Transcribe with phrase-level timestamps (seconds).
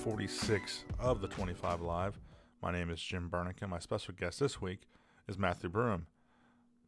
[0.00, 2.18] episode 46 of the 25 Live.
[2.62, 3.68] My name is Jim Burneka.
[3.68, 4.86] My special guest this week
[5.28, 6.06] is Matthew Broom.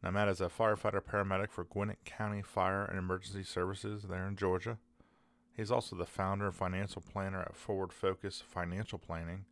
[0.01, 4.35] Now, Matt is a firefighter paramedic for Gwinnett County Fire and Emergency Services there in
[4.35, 4.79] Georgia.
[5.55, 9.45] He's also the founder and financial planner at Forward Focus Financial Planning.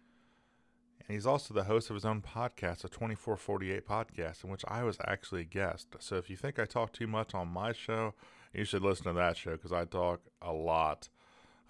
[0.99, 4.81] And he's also the host of his own podcast, a 2448 podcast, in which I
[4.84, 5.87] was actually a guest.
[5.99, 8.15] So if you think I talk too much on my show,
[8.55, 11.09] you should listen to that show because I talk a lot.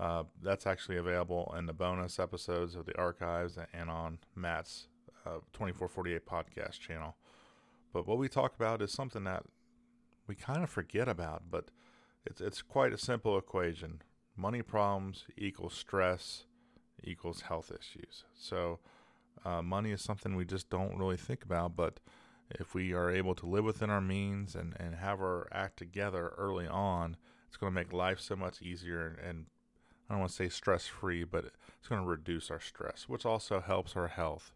[0.02, 4.88] Uh, that's actually available in the bonus episodes of the archives and on Matt's
[5.28, 7.16] uh, 2448 podcast channel.
[7.94, 9.44] But what we talk about is something that
[10.26, 11.70] we kind of forget about, but
[12.26, 14.02] it's, it's quite a simple equation.
[14.36, 16.46] Money problems equals stress
[17.04, 18.24] equals health issues.
[18.34, 18.80] So,
[19.46, 22.00] uh, money is something we just don't really think about, but
[22.50, 26.34] if we are able to live within our means and, and have our act together
[26.40, 29.46] early on, it's going to make life so much easier and, and
[30.12, 33.26] I don't want to say stress free, but it's going to reduce our stress, which
[33.26, 34.52] also helps our health.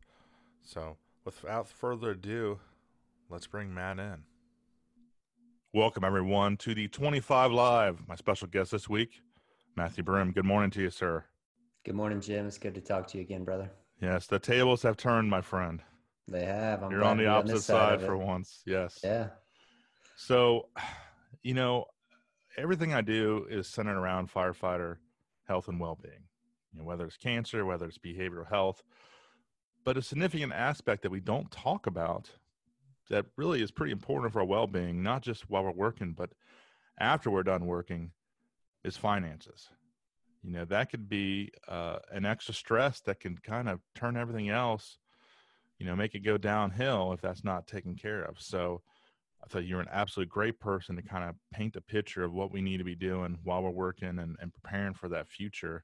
[0.61, 2.59] So, without further ado,
[3.29, 4.23] let's bring Matt in.
[5.73, 8.05] Welcome, everyone, to the 25 Live.
[8.05, 9.21] My special guest this week,
[9.77, 10.33] Matthew Broom.
[10.33, 11.23] Good morning to you, sir.
[11.85, 12.45] Good morning, Jim.
[12.45, 13.71] It's good to talk to you again, brother.
[14.01, 15.81] Yes, the tables have turned, my friend.
[16.27, 16.83] They have.
[16.83, 18.61] I'm You're on the opposite on side, side for once.
[18.65, 18.99] Yes.
[19.01, 19.29] Yeah.
[20.17, 20.67] So,
[21.43, 21.85] you know,
[22.57, 24.97] everything I do is centered around firefighter
[25.47, 26.23] health and well-being.
[26.73, 28.83] You know, whether it's cancer, whether it's behavioral health,
[29.83, 32.29] but a significant aspect that we don't talk about
[33.09, 36.31] that really is pretty important for our well-being, not just while we're working, but
[36.99, 38.11] after we're done working,
[38.83, 39.69] is finances.
[40.43, 44.49] You know, that could be uh, an extra stress that can kind of turn everything
[44.49, 44.97] else,
[45.79, 48.39] you know, make it go downhill if that's not taken care of.
[48.39, 48.81] So,
[49.45, 52.51] I thought you're an absolute great person to kind of paint a picture of what
[52.51, 55.83] we need to be doing while we're working and, and preparing for that future.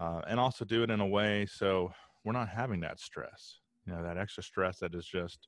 [0.00, 1.92] Uh, and also do it in a way so
[2.24, 5.46] we're not having that stress, you know, that extra stress that is just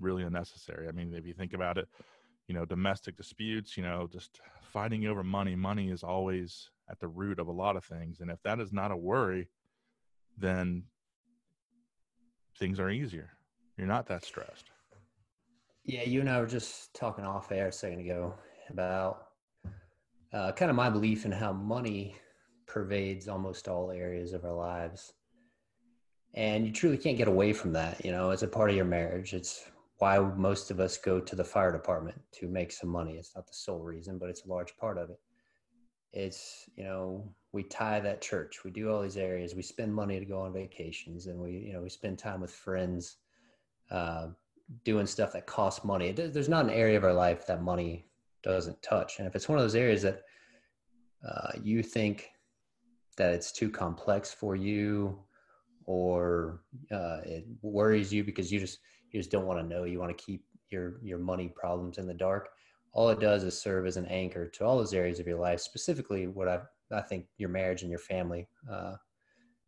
[0.00, 0.88] really unnecessary.
[0.88, 1.88] I mean, if you think about it,
[2.48, 7.08] you know, domestic disputes, you know, just fighting over money, money is always at the
[7.08, 8.20] root of a lot of things.
[8.20, 9.48] And if that is not a worry,
[10.38, 10.84] then
[12.58, 13.30] things are easier.
[13.76, 14.70] You're not that stressed.
[15.88, 18.34] Yeah, you and I were just talking off air a second ago
[18.70, 19.28] about
[20.32, 22.16] uh, kind of my belief in how money
[22.66, 25.12] pervades almost all areas of our lives.
[26.34, 28.04] And you truly can't get away from that.
[28.04, 29.32] You know, it's a part of your marriage.
[29.32, 33.14] It's why most of us go to the fire department to make some money.
[33.14, 35.20] It's not the sole reason, but it's a large part of it.
[36.12, 38.64] It's, you know, we tie that church.
[38.64, 39.54] We do all these areas.
[39.54, 42.50] We spend money to go on vacations and we, you know, we spend time with
[42.50, 43.18] friends.
[43.88, 44.30] Uh,
[44.84, 46.12] doing stuff that costs money.
[46.12, 48.06] There's not an area of our life that money
[48.42, 49.18] doesn't touch.
[49.18, 50.22] And if it's one of those areas that
[51.26, 52.30] uh, you think
[53.16, 55.18] that it's too complex for you
[55.86, 56.60] or
[56.92, 58.78] uh, it worries you because you just
[59.10, 62.06] you just don't want to know you want to keep your your money problems in
[62.06, 62.50] the dark
[62.92, 65.60] all it does is serve as an anchor to all those areas of your life
[65.60, 66.58] specifically what i
[66.92, 68.94] i think your marriage and your family uh,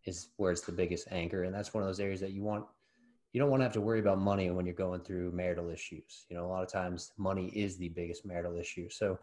[0.05, 2.65] is where it's the biggest anchor and that's one of those areas that you want
[3.33, 6.27] you don't want to have to worry about money when you're going through marital issues.
[6.29, 8.89] You know, a lot of times money is the biggest marital issue.
[8.89, 9.19] So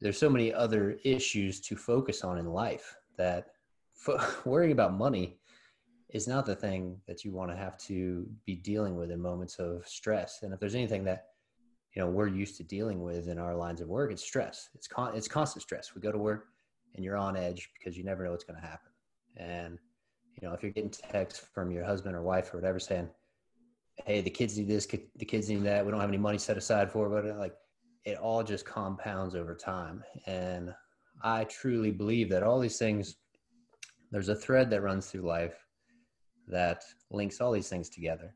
[0.00, 3.48] there's so many other issues to focus on in life that
[4.08, 5.38] f- worrying about money
[6.10, 9.58] is not the thing that you want to have to be dealing with in moments
[9.58, 10.40] of stress.
[10.42, 11.26] And if there's anything that
[11.94, 14.68] you know we're used to dealing with in our lines of work, it's stress.
[14.74, 15.94] It's con- it's constant stress.
[15.94, 16.46] We go to work
[16.94, 18.90] and you're on edge because you never know what's going to happen.
[19.36, 19.78] And
[20.40, 23.08] you know, if you're getting texts from your husband or wife or whatever saying,
[24.06, 25.84] hey, the kids need this, the kids need that.
[25.84, 27.54] We don't have any money set aside for it, but like
[28.04, 30.02] it all just compounds over time.
[30.26, 30.74] And
[31.22, 33.16] I truly believe that all these things,
[34.10, 35.54] there's a thread that runs through life
[36.46, 38.34] that links all these things together.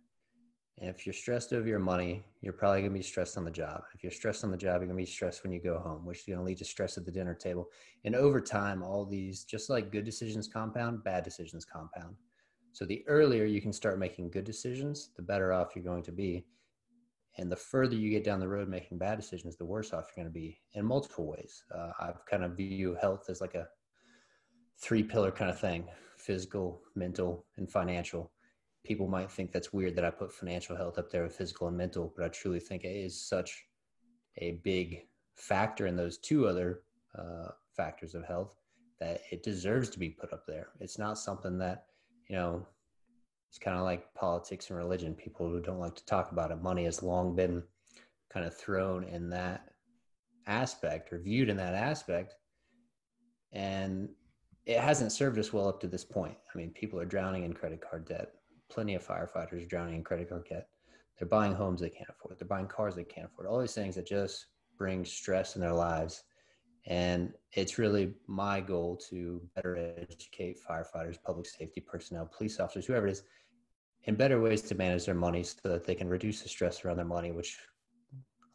[0.79, 3.51] And if you're stressed over your money, you're probably going to be stressed on the
[3.51, 3.83] job.
[3.95, 6.05] If you're stressed on the job, you're going to be stressed when you go home,
[6.05, 7.69] which is going to lead to stress at the dinner table.
[8.05, 12.17] And over time, all these, just like good decisions compound, bad decisions compound.
[12.73, 16.13] So the earlier you can start making good decisions, the better off you're going to
[16.13, 16.47] be.
[17.39, 20.25] And the further you get down the road making bad decisions, the worse off you're
[20.25, 21.65] going to be in multiple ways.
[21.75, 23.69] Uh, I've kind of view health as like a
[24.81, 25.87] three pillar kind of thing
[26.17, 28.31] physical, mental, and financial.
[28.85, 31.77] People might think that's weird that I put financial health up there with physical and
[31.77, 33.65] mental, but I truly think it is such
[34.39, 36.83] a big factor in those two other
[37.19, 38.55] uh, factors of health
[39.01, 40.69] that it deserves to be put up there.
[40.81, 41.87] It's not something that
[42.33, 42.67] you know,
[43.51, 45.15] it's kind of like politics and religion.
[45.15, 47.63] People who don't like to talk about it, money has long been
[48.33, 49.69] kind of thrown in that
[50.47, 52.37] aspect or viewed in that aspect.
[53.53, 54.09] And
[54.65, 56.35] it hasn't served us well up to this point.
[56.53, 58.33] I mean, people are drowning in credit card debt.
[58.71, 60.69] Plenty of firefighters are drowning in credit card debt.
[61.19, 62.39] They're buying homes they can't afford.
[62.39, 63.47] They're buying cars they can't afford.
[63.47, 64.47] All these things that just
[64.79, 66.25] bring stress in their lives.
[66.87, 73.07] And it's really my goal to better educate firefighters, public safety personnel, police officers, whoever
[73.07, 73.23] it is,
[74.05, 76.97] in better ways to manage their money so that they can reduce the stress around
[76.97, 77.59] their money, which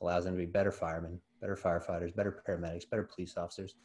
[0.01, 3.75] allows them to be better firemen, better firefighters, better paramedics, better police officers,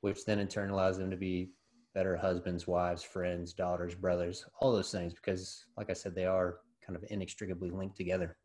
[0.00, 1.50] which then in turn allows them to be
[1.94, 6.58] better husbands, wives, friends, daughters, brothers, all those things, because like I said, they are
[6.84, 8.36] kind of inextricably linked together.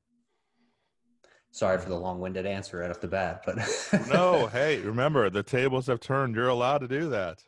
[1.51, 3.57] Sorry for the long-winded answer right off the bat, but
[4.07, 4.47] no.
[4.47, 6.35] Hey, remember the tables have turned.
[6.35, 7.43] You're allowed to do that.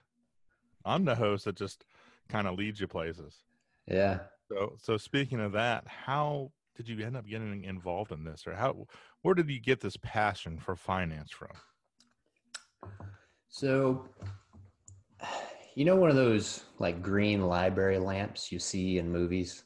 [0.84, 1.86] I'm the host that just
[2.28, 3.44] kind of leads you places.
[3.88, 4.20] Yeah.
[4.50, 8.54] So, so speaking of that, how did you end up getting involved in this, or
[8.54, 8.88] how?
[9.22, 11.52] Where did you get this passion for finance from?
[13.50, 14.06] So,
[15.76, 19.64] you know, one of those like green library lamps you see in movies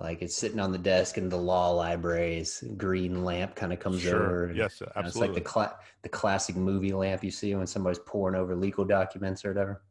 [0.00, 4.02] like it's sitting on the desk in the law libraries green lamp kind of comes
[4.02, 4.24] sure.
[4.24, 7.66] over and, yes absolutely it's like the cla- the classic movie lamp you see when
[7.66, 9.82] somebody's pouring over legal documents or whatever.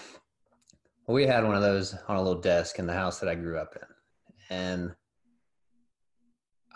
[1.05, 3.57] We had one of those on a little desk in the house that i grew
[3.57, 4.95] up in and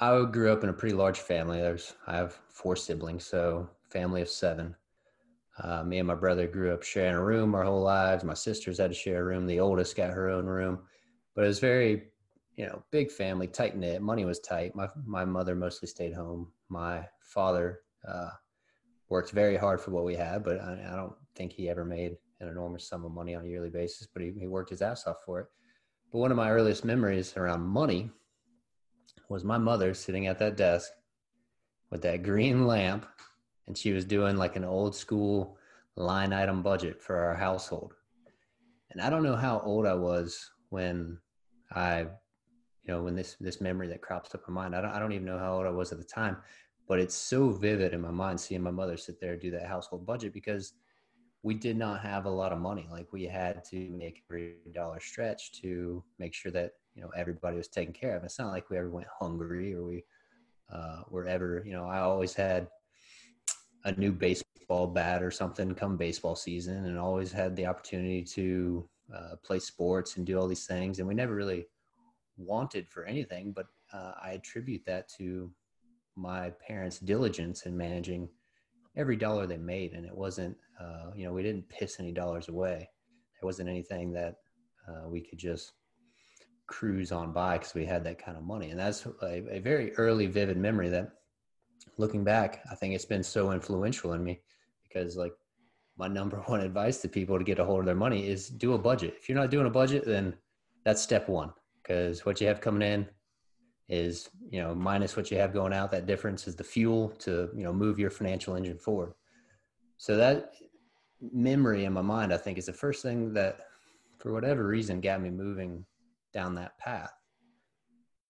[0.01, 1.59] i grew up in a pretty large family.
[1.59, 4.75] There's i have four siblings so family of seven
[5.63, 8.24] uh, me and my brother grew up sharing a room our whole lives.
[8.24, 9.48] My sisters had to share a room.
[9.48, 10.80] The oldest got her own room,
[11.36, 12.09] but it was very,
[12.56, 14.01] you know, big family, tight knit.
[14.01, 14.75] Money was tight.
[14.75, 16.51] My my mother mostly stayed home.
[16.69, 18.30] My father uh,
[19.09, 22.18] worked very hard for what we had, but I, I, don't think he ever made
[22.39, 24.07] an enormous sum of money on a yearly basis.
[24.07, 25.48] But he, he worked his ass off for it.
[26.12, 28.12] But one of my earliest memories around money
[29.30, 30.92] was my mother sitting at that desk
[31.89, 33.06] with that green lamp
[33.68, 35.58] and she was doing like an old school
[35.96, 37.94] line item budget for our household.
[38.92, 41.18] And I don't know how old I was when
[41.72, 42.08] I, you
[42.88, 44.75] know, when this this memory that crops up in my mind.
[44.75, 46.38] I don't I don't even know how old I was at the time,
[46.88, 50.06] but it's so vivid in my mind seeing my mother sit there do that household
[50.06, 50.74] budget because
[51.44, 52.88] we did not have a lot of money.
[52.90, 57.58] Like we had to make every dollar stretch to make sure that you know everybody
[57.58, 58.24] was taken care of.
[58.24, 60.04] It's not like we ever went hungry or we
[60.72, 62.68] uh, were ever, you know, I always had
[63.85, 68.88] a new baseball bat or something come baseball season and always had the opportunity to
[69.15, 71.00] uh, play sports and do all these things.
[71.00, 71.68] And we never really
[72.38, 75.51] wanted for anything but uh, i attribute that to
[76.15, 78.27] my parents diligence in managing
[78.95, 79.94] every dollar they made.
[79.94, 82.89] And it wasn't uh, you know we didn't piss any dollars away.
[83.39, 84.35] There wasn't anything that
[84.88, 85.73] uh, we could just
[86.65, 88.71] cruise on by because we had that kind of money.
[88.71, 91.12] And that's a, a very early vivid memory that
[91.97, 94.41] looking back, I think it's been so influential in me
[94.83, 95.33] because like
[95.97, 98.74] my number one advice to people to get a hold of their money is do
[98.74, 99.15] a budget.
[99.19, 100.35] If you're not doing a budget, then
[100.85, 103.07] that's step one because what you have coming in
[103.90, 105.92] is, you know, minus what you have going out.
[105.92, 109.13] That difference is the fuel to, you know, move your financial engine forward.
[109.97, 110.54] So that
[111.31, 113.59] memory in my mind, I think is the first thing that
[114.18, 115.85] for whatever reason got me moving
[116.33, 117.13] down that path.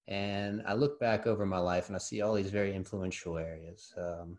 [0.07, 3.93] And I look back over my life and I see all these very influential areas.
[3.97, 4.37] Um,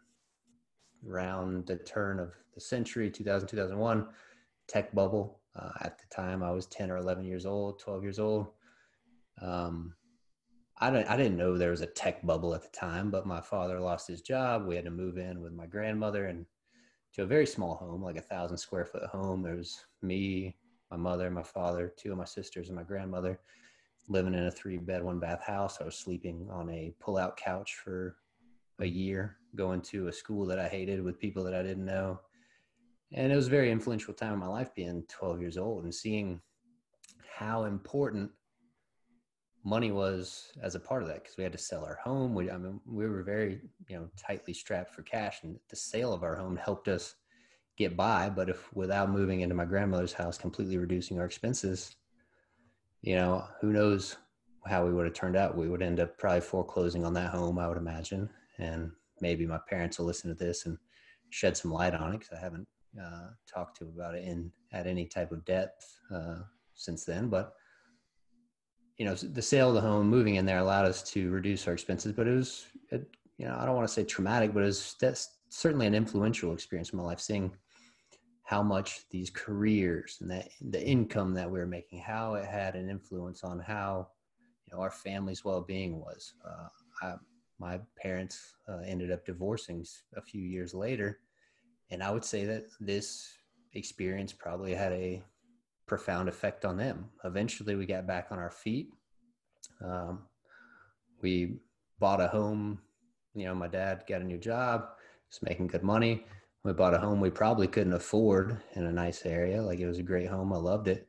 [1.07, 4.09] around the turn of the century, 2000, 2001,
[4.67, 5.41] tech bubble.
[5.55, 8.49] Uh, at the time, I was 10 or 11 years old, 12 years old.
[9.41, 9.95] Um,
[10.81, 13.41] I didn't, I didn't know there was a tech bubble at the time, but my
[13.41, 14.67] father lost his job.
[14.67, 16.47] We had to move in with my grandmother and
[17.15, 19.43] to a very small home, like a thousand square foot home.
[19.43, 20.57] There was me,
[20.91, 23.41] my mother, my father, two of my sisters, and my grandmother
[24.09, 25.79] living in a three bed, one bath house.
[25.81, 28.17] I was sleeping on a pull out couch for
[28.81, 32.21] a year, going to a school that I hated with people that I didn't know.
[33.13, 35.95] And it was a very influential time in my life being 12 years old and
[35.95, 36.41] seeing
[37.39, 38.31] how important
[39.65, 42.35] money was as a part of that because we had to sell our home.
[42.35, 46.13] We, I mean, we were very, you know, tightly strapped for cash, and the sale
[46.13, 47.15] of our home helped us
[47.77, 48.31] get by.
[48.31, 51.97] But if without moving into my grandmother's house, completely reducing our expenses,
[53.03, 54.17] you know, who knows
[54.67, 55.57] how we would have turned out.
[55.57, 58.29] We would end up probably foreclosing on that home, I would imagine.
[58.59, 58.91] And
[59.21, 60.77] maybe my parents will listen to this and
[61.31, 62.67] shed some light on it because I haven't
[63.01, 66.41] uh, talked to about it in at any type of depth uh,
[66.75, 67.29] since then.
[67.29, 67.53] But
[68.99, 71.73] you know, the sale of the home, moving in there, allowed us to reduce our
[71.73, 72.13] expenses.
[72.13, 74.97] But it was, it, you know, I don't want to say traumatic, but it was
[75.01, 77.21] that's certainly an influential experience in my life.
[77.21, 77.53] Seeing
[78.49, 82.77] how much these careers and that the income that we were making, how it had
[82.77, 84.09] an influence on how
[84.65, 86.33] you know our family's well-being was.
[86.43, 86.69] Uh,
[87.03, 87.15] I,
[87.59, 89.85] my parents uh, ended up divorcing
[90.17, 91.19] a few years later,
[91.91, 93.29] and I would say that this
[93.75, 95.23] experience probably had a
[95.85, 97.11] profound effect on them.
[97.25, 98.89] Eventually, we got back on our feet.
[99.85, 100.21] Um,
[101.21, 101.59] we
[101.99, 102.81] bought a home.
[103.35, 104.89] You know, my dad got a new job,
[105.31, 106.25] was making good money.
[106.65, 109.63] We bought a home we probably couldn't afford in a nice area.
[109.63, 110.53] Like it was a great home.
[110.53, 111.09] I loved it.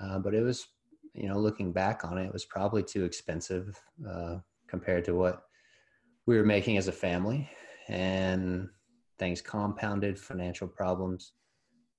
[0.00, 0.68] Uh, but it was,
[1.14, 5.42] you know, looking back on it, it was probably too expensive uh, compared to what
[6.26, 7.48] we were making as a family.
[7.88, 8.68] And
[9.18, 11.32] things compounded, financial problems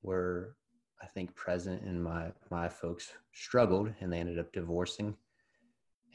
[0.02, 0.56] were,
[1.02, 5.16] I think, present and my, my folks struggled and they ended up divorcing.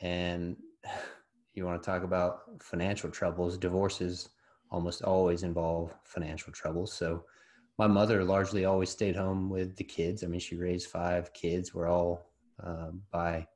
[0.01, 0.57] And
[1.55, 4.31] you want to talk about financial troubles, divorces
[4.75, 6.93] almost always involve financial troubles.
[6.93, 7.25] So
[7.79, 10.25] my mother largely always stayed home with the kids.
[10.25, 11.73] I mean, she raised five kids.
[11.73, 13.47] We're all, uh, by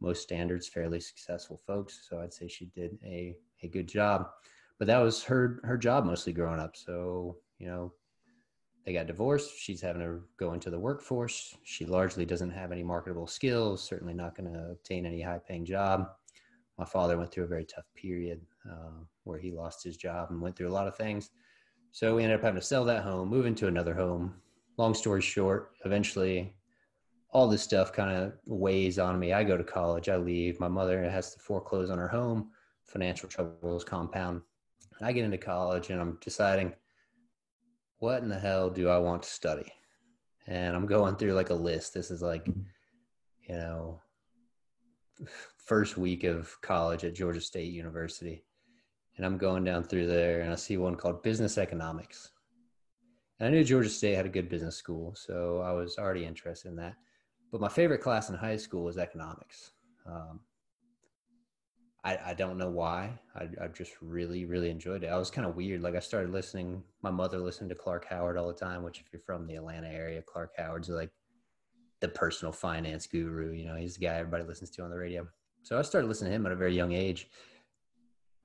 [0.00, 2.06] most standards, fairly successful folks.
[2.08, 4.28] So I'd say she did a, a good job.
[4.78, 6.76] But that was her her job mostly growing up.
[6.76, 7.92] So you know,
[8.86, 9.58] they got divorced.
[9.58, 11.56] She's having to go into the workforce.
[11.64, 13.82] She largely doesn't have any marketable skills.
[13.82, 16.06] Certainly not going to obtain any high paying job
[16.78, 20.40] my father went through a very tough period uh, where he lost his job and
[20.40, 21.30] went through a lot of things.
[21.92, 24.34] So we ended up having to sell that home, move into another home.
[24.76, 26.54] Long story short, eventually
[27.30, 29.32] all this stuff kind of weighs on me.
[29.32, 30.60] I go to college, I leave.
[30.60, 32.50] My mother has to foreclose on her home,
[32.84, 34.42] financial troubles compound.
[35.00, 36.72] I get into college and I'm deciding
[37.98, 39.72] what in the hell do I want to study?
[40.46, 41.92] And I'm going through like a list.
[41.94, 44.00] This is like, you know,
[45.58, 48.44] first week of college at Georgia State University.
[49.18, 52.30] And I'm going down through there and I see one called Business Economics.
[53.38, 56.68] And I knew Georgia State had a good business school, so I was already interested
[56.68, 56.94] in that.
[57.52, 59.72] But my favorite class in high school was economics.
[60.06, 60.40] Um,
[62.04, 63.18] I, I don't know why.
[63.36, 65.08] I, I just really, really enjoyed it.
[65.08, 65.82] I was kind of weird.
[65.82, 69.06] Like I started listening, my mother listened to Clark Howard all the time, which if
[69.12, 71.10] you're from the Atlanta area, Clark Howard's like
[72.00, 73.52] the personal finance guru.
[73.52, 75.26] You know, he's the guy everybody listens to on the radio.
[75.62, 77.28] So I started listening to him at a very young age.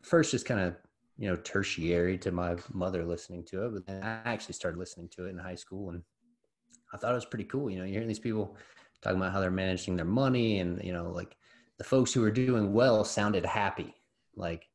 [0.03, 0.75] First, just kind of
[1.17, 5.09] you know tertiary to my mother listening to it, but then I actually started listening
[5.09, 6.01] to it in high school, and
[6.93, 7.69] I thought it was pretty cool.
[7.69, 8.55] You know, you're hearing these people
[9.01, 11.35] talking about how they're managing their money, and you know, like
[11.77, 13.93] the folks who were doing well sounded happy,
[14.35, 14.67] like.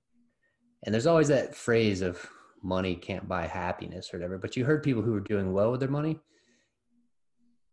[0.84, 2.24] And there's always that phrase of
[2.62, 5.80] money can't buy happiness or whatever, but you heard people who were doing well with
[5.80, 6.20] their money,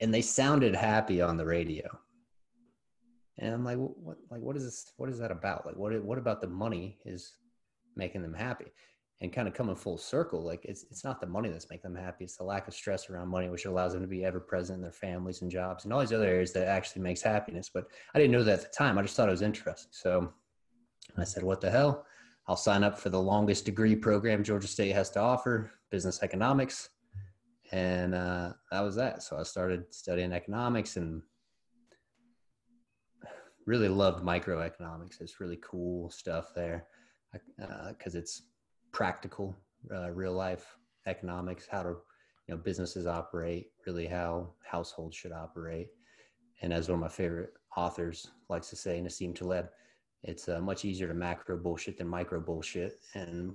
[0.01, 1.87] and they sounded happy on the radio
[3.37, 4.93] and I'm like, what, like, what is this?
[4.97, 5.65] What is that about?
[5.65, 7.33] Like, what, what about the money is
[7.95, 8.71] making them happy?
[9.21, 12.03] And kind of coming full circle, like it's it's not the money that's making them
[12.03, 14.75] happy; it's the lack of stress around money, which allows them to be ever present
[14.75, 17.69] in their families and jobs and all these other areas that actually makes happiness.
[17.73, 18.97] But I didn't know that at the time.
[18.97, 19.89] I just thought it was interesting.
[19.91, 20.33] So
[21.17, 22.05] I said, "What the hell?
[22.47, 26.89] I'll sign up for the longest degree program Georgia State has to offer, business economics."
[27.71, 29.23] And uh, that was that.
[29.23, 31.21] So I started studying economics and
[33.65, 35.21] really loved microeconomics.
[35.21, 36.85] It's really cool stuff there
[37.89, 38.43] because uh, it's
[38.91, 39.55] practical,
[39.93, 41.89] uh, real life economics, how to
[42.47, 45.89] you know businesses operate, really how households should operate.
[46.61, 49.67] And as one of my favorite authors likes to say, Nassim Taleb,
[50.23, 52.99] it's uh, much easier to macro bullshit than micro bullshit.
[53.13, 53.53] And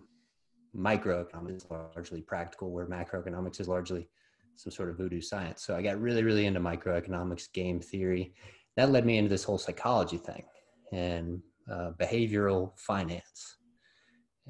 [0.76, 4.08] microeconomics is largely practical, where macroeconomics is largely
[4.56, 5.62] some sort of voodoo science.
[5.62, 8.34] So I got really, really into microeconomics, game theory,
[8.76, 10.44] that led me into this whole psychology thing
[10.92, 13.56] and uh, behavioral finance.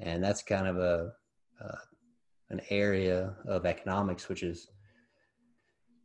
[0.01, 1.13] And that's kind of a,
[1.63, 1.77] uh,
[2.49, 4.67] an area of economics which has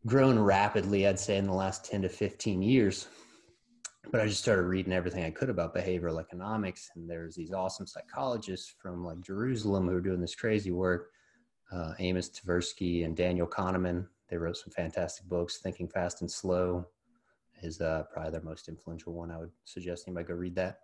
[0.07, 3.09] grown rapidly, I'd say, in the last 10 to 15 years.
[4.13, 6.91] But I just started reading everything I could about behavioral economics.
[6.95, 11.09] And there's these awesome psychologists from like Jerusalem who are doing this crazy work.
[11.73, 14.07] Uh, Amos Tversky and Daniel Kahneman.
[14.29, 16.87] They wrote some fantastic books, Thinking Fast and Slow,
[17.63, 19.31] is uh, probably their most influential one.
[19.31, 20.81] I would suggest anybody go read that.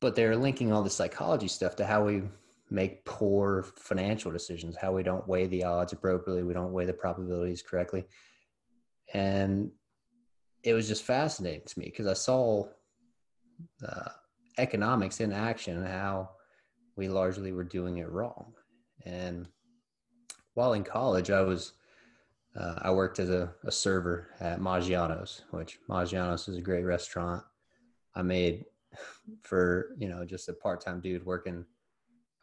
[0.00, 2.22] But they're linking all the psychology stuff to how we
[2.70, 6.92] make poor financial decisions, how we don't weigh the odds appropriately, we don't weigh the
[6.92, 8.04] probabilities correctly.
[9.14, 9.70] And
[10.62, 12.64] it was just fascinating to me because I saw
[13.86, 14.08] uh,
[14.58, 16.30] economics in action and how
[16.96, 18.52] we largely were doing it wrong.
[19.04, 19.46] And
[20.54, 21.72] while in college, I was
[22.58, 27.44] uh, I worked as a, a server at Maggiano's, which Maggiano's is a great restaurant.
[28.14, 28.64] I made
[29.42, 31.64] for, you know, just a part-time dude working.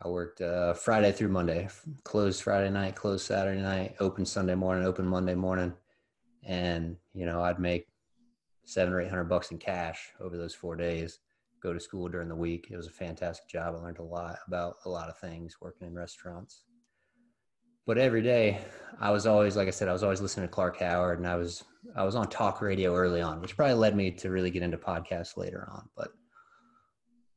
[0.02, 1.70] I worked uh, Friday through Monday,
[2.04, 5.74] closed Friday night, closed Saturday night, open Sunday morning, open Monday morning.
[6.46, 7.88] And, you know, I'd make
[8.66, 11.20] seven or 800 bucks in cash over those four days,
[11.62, 12.68] go to school during the week.
[12.70, 13.76] It was a fantastic job.
[13.76, 16.64] I learned a lot about a lot of things working in restaurants.
[17.86, 18.60] but every day
[19.00, 21.36] I was always, like I said, I was always listening to Clark Howard and I
[21.36, 21.64] was,
[21.96, 24.78] I was on talk radio early on, which probably led me to really get into
[24.78, 25.90] podcasts later on.
[25.96, 26.10] But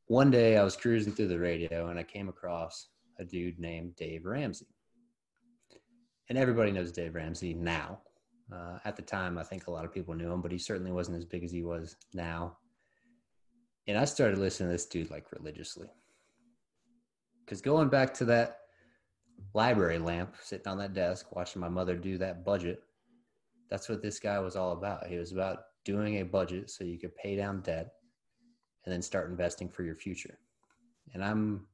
[0.07, 2.87] one day I was cruising through the radio and I came across
[3.19, 4.67] a dude named Dave Ramsey.
[6.29, 7.99] And everybody knows Dave Ramsey now.
[8.51, 10.91] Uh, at the time, I think a lot of people knew him, but he certainly
[10.91, 12.57] wasn't as big as he was now.
[13.87, 15.89] And I started listening to this dude like religiously.
[17.45, 18.59] Because going back to that
[19.53, 22.81] library lamp sitting on that desk, watching my mother do that budget,
[23.69, 25.07] that's what this guy was all about.
[25.07, 27.91] He was about doing a budget so you could pay down debt
[28.87, 30.39] and then start investing for your future.
[31.13, 31.67] And I'm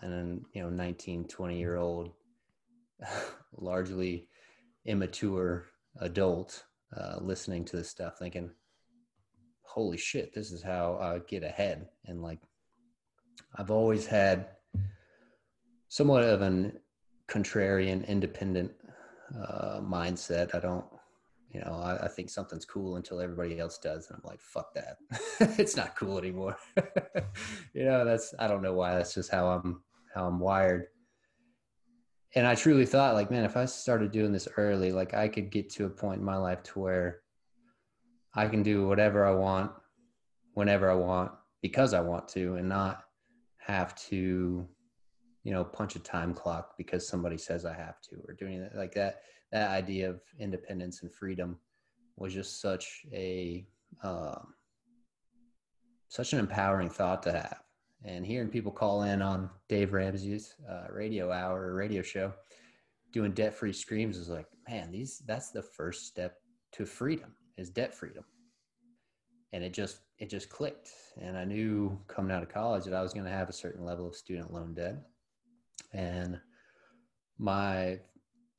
[0.00, 2.12] an you know 19, 20 year old,
[3.58, 4.26] largely
[4.86, 5.66] immature
[6.00, 6.64] adult
[6.96, 8.50] uh, listening to this stuff, thinking,
[9.64, 12.38] "Holy shit, this is how I get ahead." And like,
[13.56, 14.48] I've always had
[15.90, 16.72] somewhat of an
[17.28, 18.72] contrarian, independent
[19.46, 20.54] uh, mindset.
[20.54, 20.86] I don't,
[21.52, 24.74] you know, I, I, think something's cool until everybody else does, and I'm like, "Fuck
[24.74, 24.96] that!
[25.58, 26.56] it's not cool anymore."
[27.72, 28.94] you know, that's I don't know why.
[28.94, 29.82] That's just how I'm
[30.14, 30.88] how I'm wired
[32.36, 35.50] and I truly thought like, man, if I started doing this early, like I could
[35.50, 37.20] get to a point in my life to where
[38.34, 39.72] I can do whatever I want,
[40.52, 43.04] whenever I want, because I want to, and not
[43.56, 44.68] have to,
[45.44, 48.68] you know, punch a time clock because somebody says I have to, or do anything
[48.74, 49.22] like that.
[49.52, 51.58] That idea of independence and freedom
[52.16, 53.66] was just such a
[54.02, 54.54] um,
[56.08, 57.62] such an empowering thought to have
[58.04, 62.32] and hearing people call in on Dave Ramsey's uh, radio hour or radio show
[63.12, 66.36] doing debt free screams is like, man, these that's the first step
[66.72, 68.24] to freedom is debt freedom.
[69.52, 70.90] And it just it just clicked.
[71.20, 73.84] And I knew coming out of college that I was going to have a certain
[73.84, 74.96] level of student loan debt.
[75.92, 76.38] And
[77.38, 78.00] my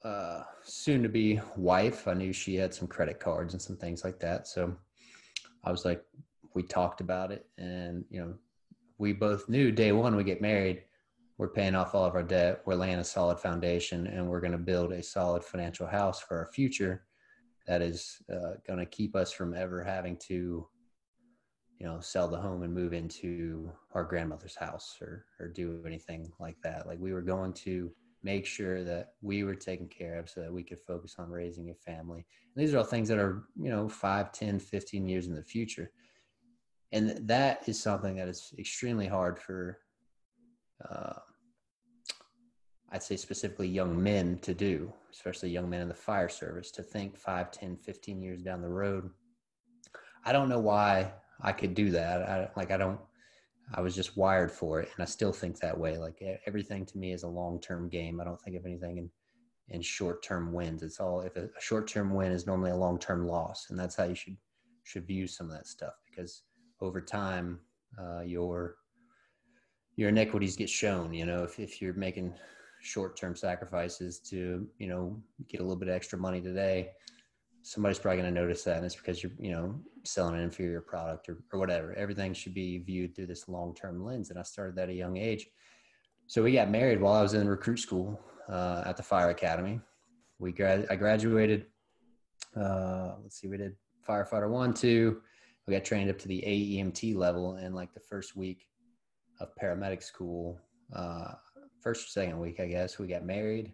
[0.03, 4.03] uh, soon to be wife, I knew she had some credit cards and some things
[4.03, 4.47] like that.
[4.47, 4.75] So
[5.63, 6.03] I was like,
[6.53, 8.33] we talked about it and, you know,
[8.97, 10.83] we both knew day one we get married,
[11.37, 14.53] we're paying off all of our debt, we're laying a solid foundation, and we're going
[14.53, 17.03] to build a solid financial house for our future
[17.67, 20.67] that is uh, going to keep us from ever having to,
[21.79, 26.31] you know, sell the home and move into our grandmother's house or or do anything
[26.39, 26.87] like that.
[26.87, 27.91] Like we were going to
[28.27, 31.69] make sure that we were taken care of so that we could focus on raising
[31.69, 32.25] a family.
[32.53, 35.41] And these are all things that are, you know, 5, 10, 15 years in the
[35.41, 35.89] future.
[36.91, 39.79] And that is something that is extremely hard for
[40.89, 41.19] uh,
[42.91, 46.83] i'd say specifically young men to do especially young men in the fire service to
[46.83, 49.09] think 5 10 15 years down the road.
[50.23, 51.11] I don't know why
[51.41, 52.21] i could do that.
[52.33, 52.99] I, like i don't
[53.73, 56.97] i was just wired for it and i still think that way like everything to
[56.97, 59.09] me is a long-term game i don't think of anything in
[59.69, 63.77] in short-term wins it's all if a short-term win is normally a long-term loss and
[63.77, 64.37] that's how you should
[64.83, 66.43] should view some of that stuff because
[66.81, 67.59] over time,
[67.99, 68.75] uh, your
[69.95, 71.13] your inequities get shown.
[71.13, 72.33] You know, if if you're making
[72.81, 76.91] short term sacrifices to you know get a little bit of extra money today,
[77.67, 80.81] somebody's probably going to notice that, and it's because you're you know selling an inferior
[80.81, 81.93] product or or whatever.
[81.95, 84.93] Everything should be viewed through this long term lens, and I started that at a
[84.93, 85.47] young age.
[86.27, 89.81] So we got married while I was in recruit school uh, at the fire academy.
[90.39, 91.65] We grad I graduated.
[92.55, 93.75] Uh, let's see, we did
[94.07, 95.21] firefighter one, two,
[95.67, 98.65] we got trained up to the AEMT level and like the first week
[99.39, 100.59] of paramedic school,
[100.95, 101.33] uh,
[101.81, 103.73] first or second week, I guess, we got married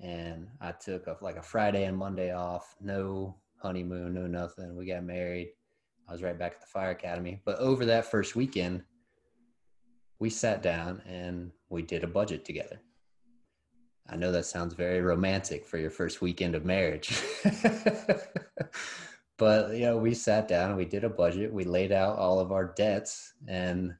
[0.00, 4.76] and I took a, like a Friday and Monday off, no honeymoon, no nothing.
[4.76, 5.52] We got married.
[6.08, 7.40] I was right back at the fire academy.
[7.44, 8.82] But over that first weekend,
[10.18, 12.80] we sat down and we did a budget together.
[14.08, 17.22] I know that sounds very romantic for your first weekend of marriage.
[19.40, 22.38] but you know we sat down and we did a budget we laid out all
[22.38, 23.94] of our debts and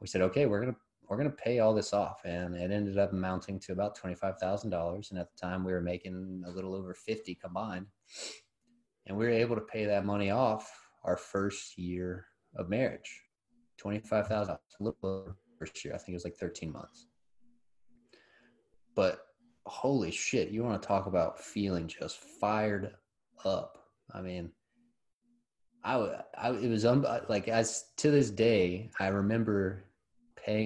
[0.00, 0.76] we said okay we're gonna
[1.08, 5.18] we're gonna pay all this off and it ended up amounting to about $25000 and
[5.18, 7.86] at the time we were making a little over 50 combined.
[9.06, 10.68] And we were able to pay that money off
[11.04, 13.22] our first year of marriage
[13.82, 17.06] $25000 a little over first year i think it was like 13 months.
[18.94, 19.20] But
[19.66, 22.92] holy shit you want to talk about feeling just fired
[23.44, 23.78] up.
[24.12, 24.50] I mean,
[25.84, 29.84] I, I it was un, like as to this day, I remember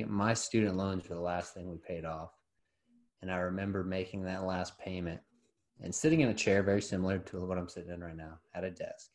[0.08, 2.30] my student loans were the last thing we paid off,
[3.22, 5.20] and I remember making that last payment
[5.82, 8.64] and sitting in a chair very similar to what I'm sitting in right now at
[8.64, 9.10] a desk,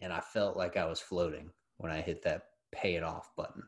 [0.00, 3.62] and I felt like I was floating when I hit that pay it off button.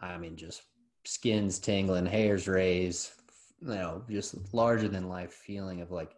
[0.00, 0.62] I mean, just
[1.04, 3.12] skins tingling, hairs raised,
[3.60, 6.12] you know, just larger than life feeling of like,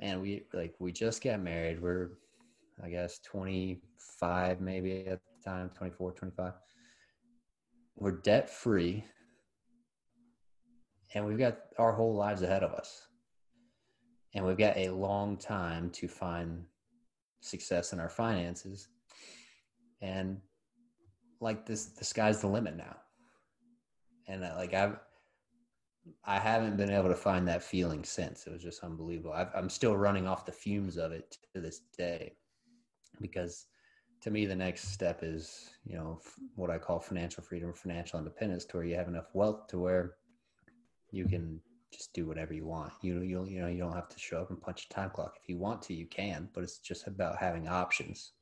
[0.00, 1.80] man, we like we just got married.
[1.80, 2.12] We're,
[2.82, 6.52] I guess, 25 maybe at the time, 24, 25.
[7.96, 9.04] We're debt free,
[11.14, 13.06] and we've got our whole lives ahead of us,
[14.34, 16.64] and we've got a long time to find
[17.40, 18.88] success in our finances,
[20.00, 20.40] and
[21.40, 22.96] like this, the sky's the limit now.
[24.28, 24.96] And uh, like I've
[26.24, 28.46] I haven't been able to find that feeling since.
[28.46, 29.32] It was just unbelievable.
[29.32, 32.34] i am still running off the fumes of it to this day
[33.20, 33.66] because
[34.22, 36.20] to me, the next step is, you know,
[36.54, 40.14] what I call financial freedom, financial independence, to where you have enough wealth to where
[41.10, 41.60] you can
[41.92, 42.92] just do whatever you want.
[43.02, 45.36] You you you know you don't have to show up and punch a time clock.
[45.42, 48.32] If you want to, you can, but it's just about having options.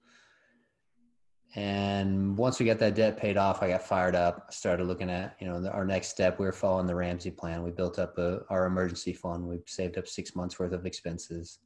[1.57, 4.47] And once we got that debt paid off, I got fired up.
[4.49, 6.39] I started looking at, you know, the, our next step.
[6.39, 7.65] We were following the Ramsey plan.
[7.65, 9.45] We built up a, our emergency fund.
[9.45, 11.59] We saved up six months worth of expenses.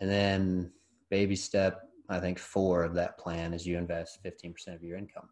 [0.00, 0.72] And then
[1.10, 5.28] baby step, I think four of that plan is you invest 15% of your income.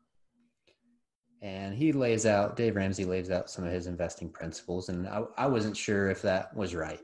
[1.42, 4.88] And he lays out, Dave Ramsey lays out some of his investing principles.
[4.88, 7.00] And I, I wasn't sure if that was right,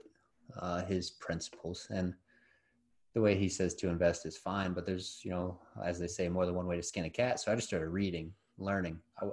[0.58, 1.86] uh, his principles.
[1.90, 2.14] And
[3.14, 6.28] the way he says to invest is fine, but there's, you know, as they say,
[6.28, 7.40] more than one way to skin a cat.
[7.40, 8.98] So I just started reading, learning.
[9.20, 9.26] I,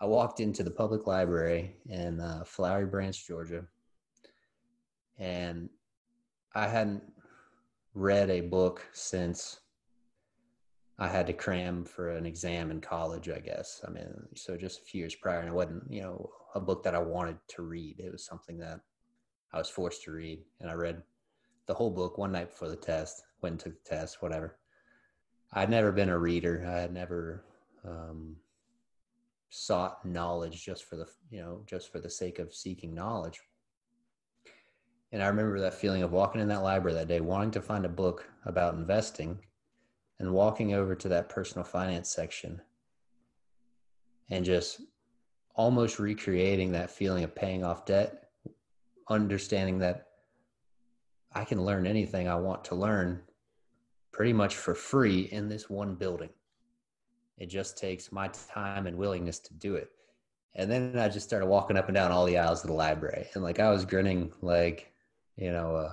[0.00, 3.64] I walked into the public library in uh, Flowery Branch, Georgia,
[5.18, 5.68] and
[6.54, 7.02] I hadn't
[7.94, 9.59] read a book since
[11.00, 13.80] I had to cram for an exam in college, I guess.
[13.88, 16.82] I mean, so just a few years prior, and it wasn't, you know, a book
[16.82, 17.98] that I wanted to read.
[17.98, 18.80] It was something that
[19.54, 21.02] I was forced to read, and I read
[21.66, 24.58] the whole book one night before the test, went and took the test, whatever.
[25.54, 26.66] I'd never been a reader.
[26.68, 27.44] I had never
[27.82, 28.36] um,
[29.48, 33.40] sought knowledge just for the, you know, just for the sake of seeking knowledge.
[35.12, 37.86] And I remember that feeling of walking in that library that day, wanting to find
[37.86, 39.38] a book about investing
[40.20, 42.60] and walking over to that personal finance section
[44.28, 44.82] and just
[45.54, 48.28] almost recreating that feeling of paying off debt,
[49.08, 50.08] understanding that
[51.32, 53.22] I can learn anything I want to learn
[54.12, 56.30] pretty much for free in this one building.
[57.38, 59.90] It just takes my time and willingness to do it.
[60.54, 63.28] And then I just started walking up and down all the aisles of the library.
[63.34, 64.92] And like I was grinning like,
[65.36, 65.92] you know, uh,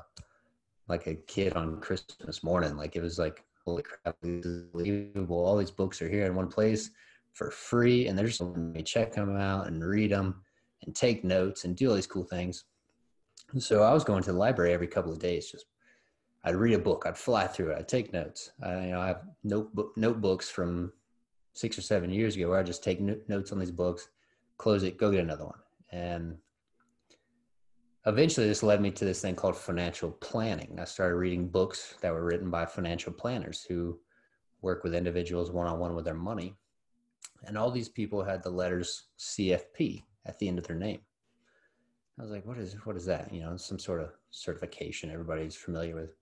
[0.90, 2.76] like a kid on Christmas morning.
[2.76, 5.44] Like it was like, holy crap, this is unbelievable.
[5.46, 6.92] All these books are here in one place
[7.34, 8.08] for free.
[8.08, 10.42] And they're just letting me check them out and read them
[10.86, 12.64] and take notes and do all these cool things.
[13.60, 15.52] So I was going to the library every couple of days.
[15.52, 15.66] Just
[16.46, 18.52] I'd read a book, I'd fly through it, I'd take notes.
[18.64, 20.94] I, you know, I have notebook notebooks from
[21.54, 24.08] six or seven years ago where I just take notes on these books,
[24.58, 25.60] close it, go get another one,
[25.92, 26.38] and
[28.08, 30.80] eventually this led me to this thing called financial planning.
[30.80, 34.00] I started reading books that were written by financial planners who
[34.62, 36.56] work with individuals one on one with their money,
[37.44, 41.00] and all these people had the letters CFP at the end of their name.
[42.20, 43.32] I was like, what is what is that?
[43.32, 46.16] You know, some sort of certification everybody's familiar with.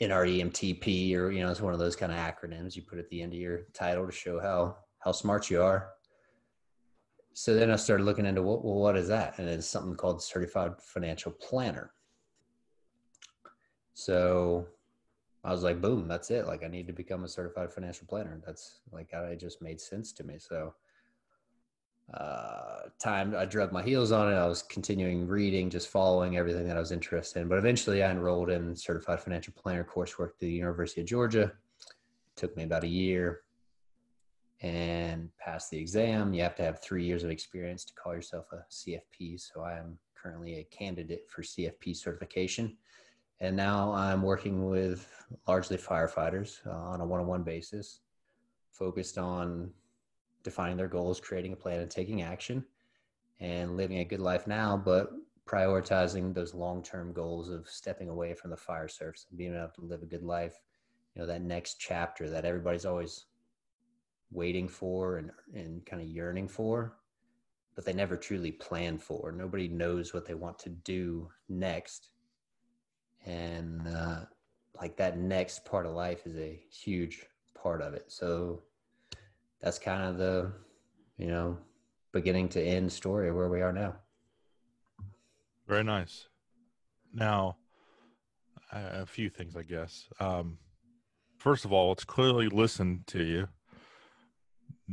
[0.00, 3.20] NREMTP or you know, it's one of those kind of acronyms you put at the
[3.20, 5.90] end of your title to show how how smart you are.
[7.32, 9.38] So then I started looking into what well, what is that?
[9.38, 11.92] And it's something called certified financial planner.
[13.94, 14.66] So
[15.44, 16.46] I was like, boom, that's it.
[16.46, 18.40] Like I need to become a certified financial planner.
[18.44, 20.38] That's like it just made sense to me.
[20.38, 20.74] So
[22.12, 24.36] uh, time I drug my heels on it.
[24.36, 27.48] I was continuing reading, just following everything that I was interested in.
[27.48, 31.42] But eventually, I enrolled in certified financial planner coursework at the University of Georgia.
[31.42, 33.42] It took me about a year
[34.62, 36.34] and pass the exam.
[36.34, 39.40] You have to have three years of experience to call yourself a CFP.
[39.40, 42.76] So I am currently a candidate for CFP certification.
[43.40, 45.08] And now I'm working with
[45.48, 48.00] largely firefighters uh, on a one on one basis,
[48.70, 49.70] focused on
[50.42, 52.64] defining their goals, creating a plan, and taking action,
[53.40, 55.10] and living a good life now, but
[55.46, 59.80] prioritizing those long-term goals of stepping away from the fire service and being able to
[59.80, 60.54] live a good life.
[61.14, 63.24] You know, that next chapter that everybody's always
[64.30, 66.96] waiting for and and kind of yearning for,
[67.74, 69.32] but they never truly plan for.
[69.32, 72.10] Nobody knows what they want to do next,
[73.26, 74.20] and uh,
[74.80, 78.04] like that next part of life is a huge part of it.
[78.08, 78.62] So
[79.60, 80.52] that's kind of the
[81.16, 81.58] you know
[82.12, 83.96] beginning to end story of where we are now.
[85.66, 86.26] Very nice.
[87.12, 87.56] Now
[88.72, 90.08] a few things i guess.
[90.20, 90.58] Um,
[91.36, 93.48] first of all it's clearly listened to you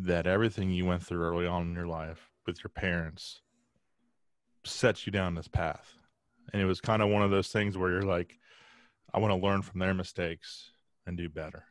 [0.05, 3.41] that everything you went through early on in your life with your parents
[4.63, 5.93] sets you down this path.
[6.53, 8.37] And it was kind of one of those things where you're like,
[9.13, 10.71] I want to learn from their mistakes
[11.05, 11.63] and do better.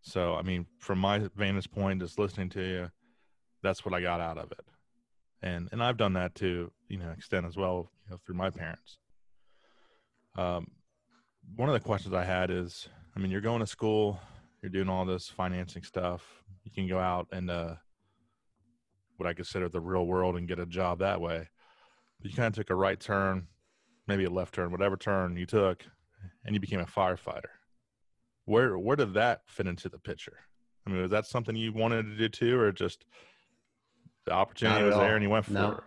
[0.00, 2.90] So, I mean, from my vantage point, just listening to you,
[3.62, 4.64] that's what I got out of it.
[5.42, 8.50] And and I've done that to you know extent as well, you know, through my
[8.50, 8.98] parents.
[10.36, 10.68] Um,
[11.56, 14.20] one of the questions I had is, I mean, you're going to school,
[14.62, 16.22] you're doing all this financing stuff.
[16.64, 17.74] You can go out and uh,
[19.16, 21.48] what I consider the real world and get a job that way.
[22.20, 23.48] But you kind of took a right turn,
[24.06, 25.84] maybe a left turn, whatever turn you took,
[26.44, 27.50] and you became a firefighter.
[28.44, 30.38] Where where did that fit into the picture?
[30.86, 33.04] I mean, was that something you wanted to do too, or just
[34.26, 35.70] the opportunity was there and you went for no.
[35.72, 35.78] it?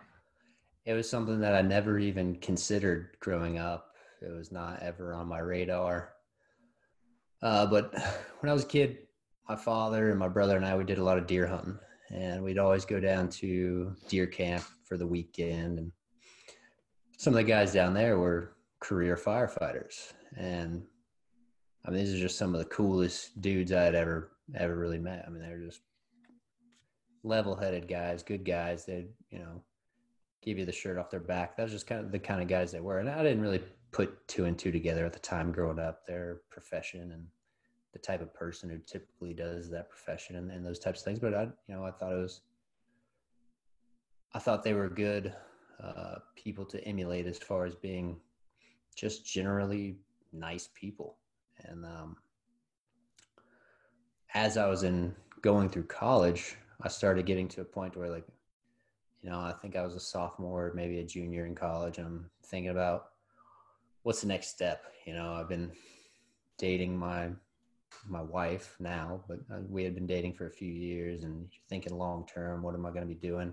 [0.84, 3.96] It was something that I never even considered growing up.
[4.22, 6.15] It was not ever on my radar.
[7.42, 7.92] Uh, but
[8.40, 8.98] when I was a kid,
[9.48, 11.78] my father and my brother and I, we did a lot of deer hunting,
[12.10, 15.78] and we'd always go down to deer camp for the weekend.
[15.78, 15.92] And
[17.16, 20.82] some of the guys down there were career firefighters, and
[21.84, 24.98] I mean, these are just some of the coolest dudes I had ever ever really
[24.98, 25.24] met.
[25.26, 25.80] I mean, they're just
[27.22, 28.84] level-headed guys, good guys.
[28.84, 29.62] They, you know,
[30.42, 31.56] give you the shirt off their back.
[31.56, 32.98] That was just kind of the kind of guys they were.
[32.98, 33.62] And I didn't really
[33.96, 36.06] put two and two together at the time growing up.
[36.06, 37.26] Their profession and
[37.94, 41.18] the type of person who typically does that profession and, and those types of things.
[41.18, 42.42] But I, you know, I thought it was,
[44.34, 45.32] I thought they were good
[45.82, 48.20] uh, people to emulate as far as being
[48.94, 49.96] just generally
[50.30, 51.16] nice people.
[51.64, 52.18] And um,
[54.34, 58.26] as I was in going through college, I started getting to a point where, like,
[59.22, 61.96] you know, I think I was a sophomore, maybe a junior in college.
[61.96, 63.12] And I'm thinking about
[64.06, 64.84] what's the next step.
[65.04, 65.72] You know, I've been
[66.58, 67.30] dating my
[68.06, 71.98] my wife now, but uh, we had been dating for a few years, and thinking
[71.98, 73.52] long term, what am I going to be doing?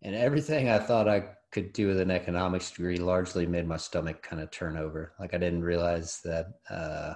[0.00, 4.22] And everything I thought I could do with an economics degree largely made my stomach
[4.22, 5.12] kind of turn over.
[5.20, 7.14] Like I didn't realize that uh,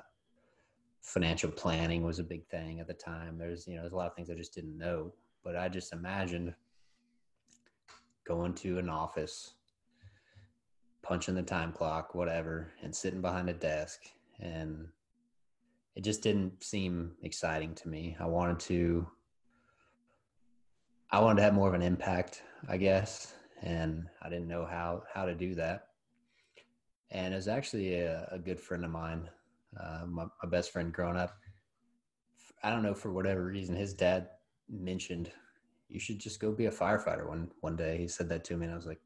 [1.01, 3.39] financial planning was a big thing at the time.
[3.39, 5.95] There's, you know, there's a lot of things I just didn't know, but I just
[5.95, 6.55] imagined
[8.27, 9.55] going to an office,
[11.07, 14.01] punching the time clock, whatever, and sitting behind a desk.
[14.41, 14.89] And
[15.95, 18.17] it just didn't seem exciting to me.
[18.21, 19.07] I wanted to,
[21.11, 23.35] I wanted to have more of an impact, I guess.
[23.63, 25.89] And I didn't know how, how to do that.
[27.11, 29.29] And it was actually a, a good friend of mine
[29.81, 31.37] uh, my, my best friend growing up.
[32.63, 34.29] I don't know for whatever reason, his dad
[34.69, 35.31] mentioned
[35.89, 37.29] you should just go be a firefighter.
[37.29, 39.01] One one day he said that to me, and I was like,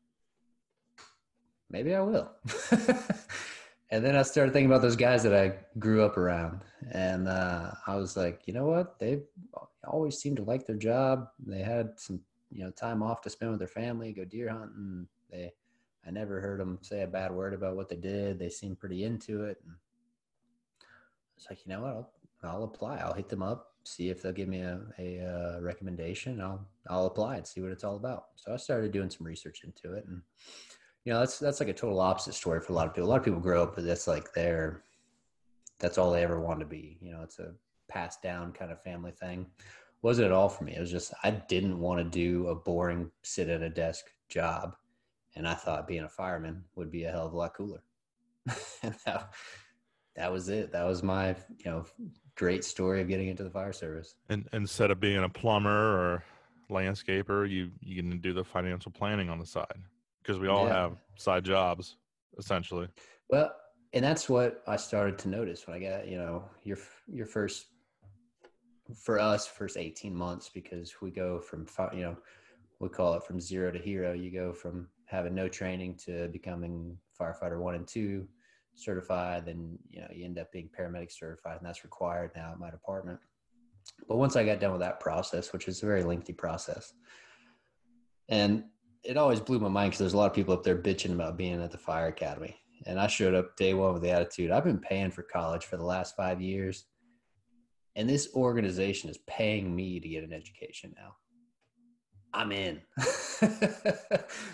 [1.70, 2.30] maybe I will.
[3.90, 7.70] and then I started thinking about those guys that I grew up around, and uh,
[7.87, 8.98] I was like, you know what?
[8.98, 9.20] They
[9.85, 11.28] always seemed to like their job.
[11.46, 15.06] They had some you know time off to spend with their family, go deer hunting.
[15.30, 15.52] They
[16.06, 18.38] I never heard them say a bad word about what they did.
[18.38, 19.59] They seemed pretty into it.
[19.64, 19.74] And
[21.37, 21.90] it's like, you know what?
[21.92, 22.11] I'll,
[22.42, 22.96] I'll apply.
[22.96, 26.40] I'll hit them up, see if they'll give me a, a, uh, recommendation.
[26.40, 28.26] I'll, I'll apply and see what it's all about.
[28.37, 30.22] So I started doing some research into it and,
[31.11, 33.09] you know, that's, that's like a total opposite story for a lot of people.
[33.09, 34.85] A lot of people grow up with that's like their,
[35.81, 36.99] that's all they ever want to be.
[37.03, 37.53] You know, it's a
[37.88, 39.46] passed down kind of family thing.
[40.03, 40.77] Wasn't at all for me.
[40.77, 44.77] It was just, I didn't want to do a boring sit at a desk job.
[45.35, 47.83] And I thought being a fireman would be a hell of a lot cooler.
[49.05, 49.33] that,
[50.14, 50.70] that was it.
[50.70, 51.87] That was my, you know,
[52.37, 54.14] great story of getting into the fire service.
[54.29, 56.25] And instead of being a plumber or
[56.70, 59.83] landscaper, you you can do the financial planning on the side
[60.22, 60.74] because we all yeah.
[60.74, 61.96] have side jobs
[62.38, 62.88] essentially.
[63.28, 63.52] Well,
[63.92, 66.78] and that's what I started to notice when I got, you know, your
[67.12, 67.66] your first
[68.96, 72.16] for us first 18 months because we go from you know,
[72.80, 74.12] we call it from zero to hero.
[74.12, 78.26] You go from having no training to becoming firefighter 1 and 2
[78.76, 82.59] certified, then you know you end up being paramedic certified, and that's required now at
[82.59, 83.18] my department.
[84.09, 86.92] But once I got done with that process, which is a very lengthy process,
[88.28, 88.64] and
[89.05, 91.37] it always blew my mind because there's a lot of people up there bitching about
[91.37, 94.65] being at the fire academy, and I showed up day one with the attitude I've
[94.65, 96.85] been paying for college for the last five years,
[97.97, 101.15] and this organization is paying me to get an education now.
[102.33, 102.81] I'm in.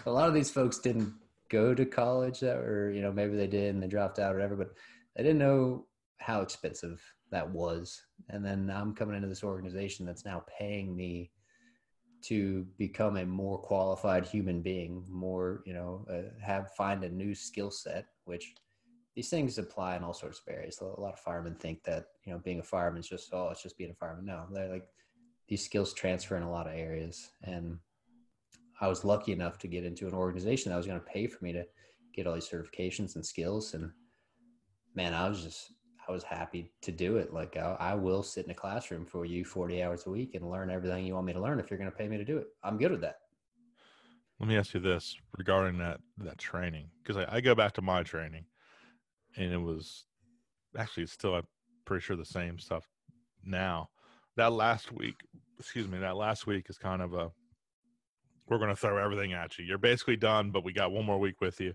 [0.06, 1.12] a lot of these folks didn't
[1.48, 4.56] go to college or you know maybe they did and they dropped out or whatever
[4.56, 4.72] but
[5.14, 5.86] they didn't know
[6.18, 11.30] how expensive that was and then i'm coming into this organization that's now paying me
[12.22, 17.34] to become a more qualified human being more you know uh, have find a new
[17.34, 18.54] skill set which
[19.16, 20.78] these things apply in all sorts of areas.
[20.82, 23.62] A lot of firemen think that you know being a fireman is just oh it's
[23.62, 24.26] just being a fireman.
[24.26, 24.88] No they're like
[25.48, 27.30] these skills transfer in a lot of areas.
[27.42, 27.78] And
[28.80, 31.42] I was lucky enough to get into an organization that was going to pay for
[31.42, 31.64] me to
[32.14, 33.74] get all these certifications and skills.
[33.74, 33.90] And
[34.94, 35.72] man, I was just,
[36.08, 37.32] I was happy to do it.
[37.32, 40.48] Like I, I will sit in a classroom for you 40 hours a week and
[40.48, 42.38] learn everything you want me to learn if you're going to pay me to do
[42.38, 42.46] it.
[42.62, 43.18] I'm good with that.
[44.38, 47.82] Let me ask you this regarding that that training because I, I, go back to
[47.82, 48.44] my training,
[49.36, 50.04] and it was
[50.78, 51.46] actually still I'm
[51.86, 52.86] pretty sure the same stuff
[53.42, 53.88] now.
[54.36, 55.14] That last week,
[55.58, 57.30] excuse me, that last week is kind of a
[58.46, 59.64] we're going to throw everything at you.
[59.64, 61.72] You're basically done, but we got one more week with you,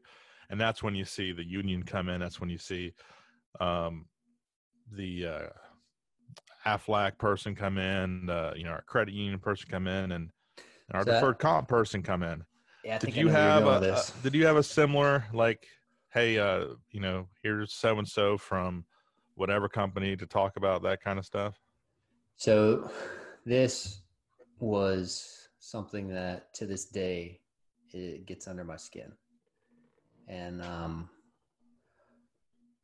[0.52, 2.22] and that's when you see the union come in.
[2.22, 2.94] That's when you see
[3.60, 4.06] um,
[4.92, 5.48] the uh,
[6.66, 10.94] AFLAC person come in, uh, you know, our credit union person come in, and, and
[10.94, 12.44] our so deferred comp person come in.
[12.84, 15.68] Yeah, did you have a, a, did you have a similar like,
[16.14, 18.86] hey, uh, you know, here's so and so from
[19.36, 21.60] whatever company to talk about that kind of stuff?
[22.38, 22.90] So,
[23.46, 24.02] this
[24.60, 27.40] was something that to this day
[27.94, 29.12] it gets under my skin,
[30.28, 31.10] and um,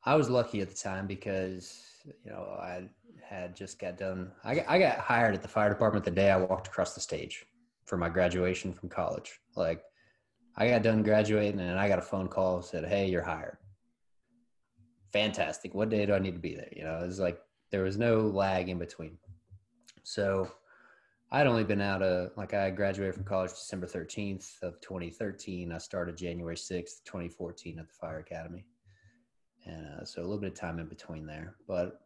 [0.06, 1.84] I was lucky at the time because
[2.24, 2.88] you know I
[3.24, 4.32] had just got done.
[4.44, 7.02] I got, I got hired at the fire department the day I walked across the
[7.02, 7.46] stage
[7.86, 9.40] for my graduation from college.
[9.56, 9.84] Like
[10.56, 13.58] I got done graduating and I got a phone call said, "Hey, you're hired."
[15.14, 15.74] Fantastic.
[15.74, 16.72] What day do I need to be there?
[16.76, 17.42] You know, it was like
[17.72, 19.18] there was no lag in between.
[20.04, 20.52] So
[21.32, 25.72] I'd only been out of like I graduated from college December 13th of 2013.
[25.72, 28.66] I started January 6th, 2014 at the fire academy.
[29.68, 32.02] And uh, so a little bit of time in between there, but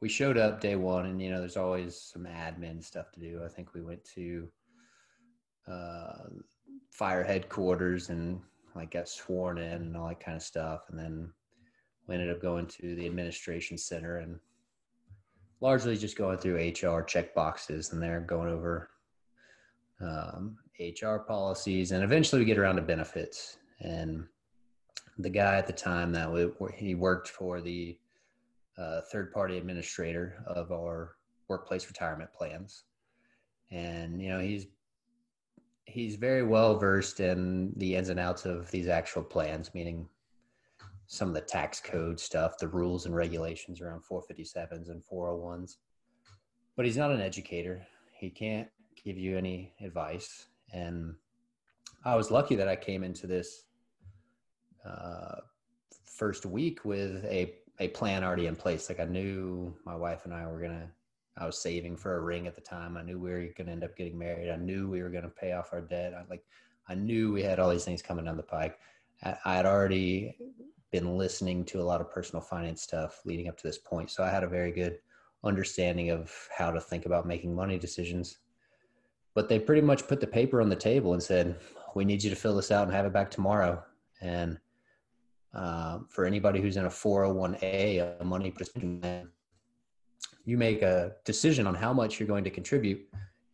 [0.00, 3.40] we showed up day one and you know there's always some admin stuff to do.
[3.44, 4.48] I think we went to
[5.66, 6.28] uh,
[6.90, 8.40] fire headquarters and
[8.74, 10.82] like got sworn in and all that kind of stuff.
[10.90, 11.32] And then
[12.06, 14.38] we ended up going to the administration center and
[15.60, 18.90] largely just going through hr check boxes and they're going over
[20.00, 21.92] um, hr policies.
[21.92, 23.58] And eventually we get around to benefits.
[23.80, 24.26] And
[25.18, 27.96] the guy at the time that we, he worked for the
[28.78, 31.16] uh, third party administrator of our
[31.48, 32.84] workplace retirement plans.
[33.70, 34.66] And, you know, he's,
[35.84, 40.08] he's very well versed in the ins and outs of these actual plans, meaning
[41.06, 45.76] some of the tax code stuff, the rules and regulations around 457s and 401s.
[46.76, 47.86] But he's not an educator.
[48.12, 48.68] He can't
[49.04, 50.46] give you any advice.
[50.72, 51.14] And
[52.04, 53.63] I was lucky that I came into this
[54.84, 55.36] uh,
[56.04, 58.88] first week with a a plan already in place.
[58.88, 60.88] Like I knew my wife and I were gonna.
[61.36, 62.96] I was saving for a ring at the time.
[62.96, 64.50] I knew we were gonna end up getting married.
[64.50, 66.14] I knew we were gonna pay off our debt.
[66.14, 66.44] I like.
[66.88, 68.78] I knew we had all these things coming down the pike.
[69.24, 70.36] I, I had already
[70.92, 74.22] been listening to a lot of personal finance stuff leading up to this point, so
[74.22, 74.98] I had a very good
[75.42, 78.38] understanding of how to think about making money decisions.
[79.34, 81.58] But they pretty much put the paper on the table and said,
[81.96, 83.82] "We need you to fill this out and have it back tomorrow."
[84.20, 84.58] And
[85.54, 89.28] uh, for anybody who's in a 401a, a money plan,
[90.44, 93.00] you make a decision on how much you're going to contribute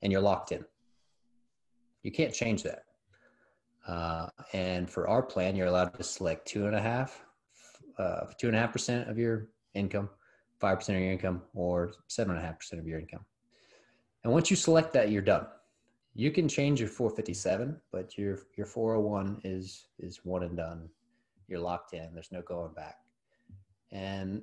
[0.03, 0.65] and you're locked in.
[2.03, 2.85] You can't change that.
[3.87, 7.25] Uh, and for our plan, you're allowed to select two and a half,
[7.99, 10.09] uh, two and a half percent of your income,
[10.59, 13.25] five percent of your income, or seven and a half percent of your income.
[14.25, 15.47] And once you select that, you're done.
[16.15, 20.89] You can change your 457, but your your 401 is is one and done
[21.51, 22.15] you're locked in.
[22.15, 22.99] There's no going back.
[23.93, 24.43] And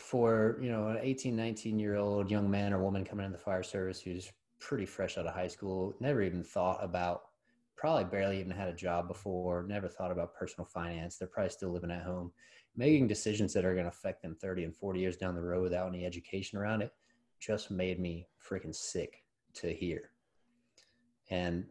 [0.00, 3.38] for, you know, an 18, 19 year old young man or woman coming in the
[3.38, 7.22] fire service who's pretty fresh out of high school, never even thought about,
[7.76, 11.16] probably barely even had a job before, never thought about personal finance.
[11.16, 12.32] They're probably still living at home,
[12.76, 15.62] making decisions that are going to affect them 30 and 40 years down the road
[15.62, 16.92] without any education around it
[17.40, 19.22] just made me freaking sick
[19.54, 20.10] to hear.
[21.30, 21.66] And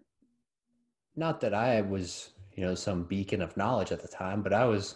[1.15, 4.65] not that I was you know some beacon of knowledge at the time but i
[4.65, 4.95] was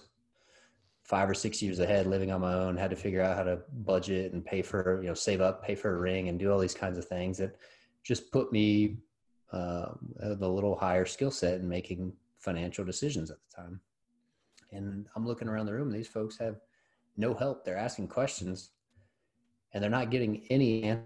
[1.04, 3.60] five or six years ahead living on my own had to figure out how to
[3.86, 6.60] budget and pay for you know save up pay for a ring and do all
[6.60, 7.56] these kinds of things that
[8.04, 8.98] just put me
[9.52, 13.80] uh, little higher skill set in making financial decisions at the time.
[14.72, 16.58] And i'm looking around the room these folks have
[17.18, 17.66] no help.
[17.66, 18.72] They're asking questions
[19.74, 21.00] and they're not getting any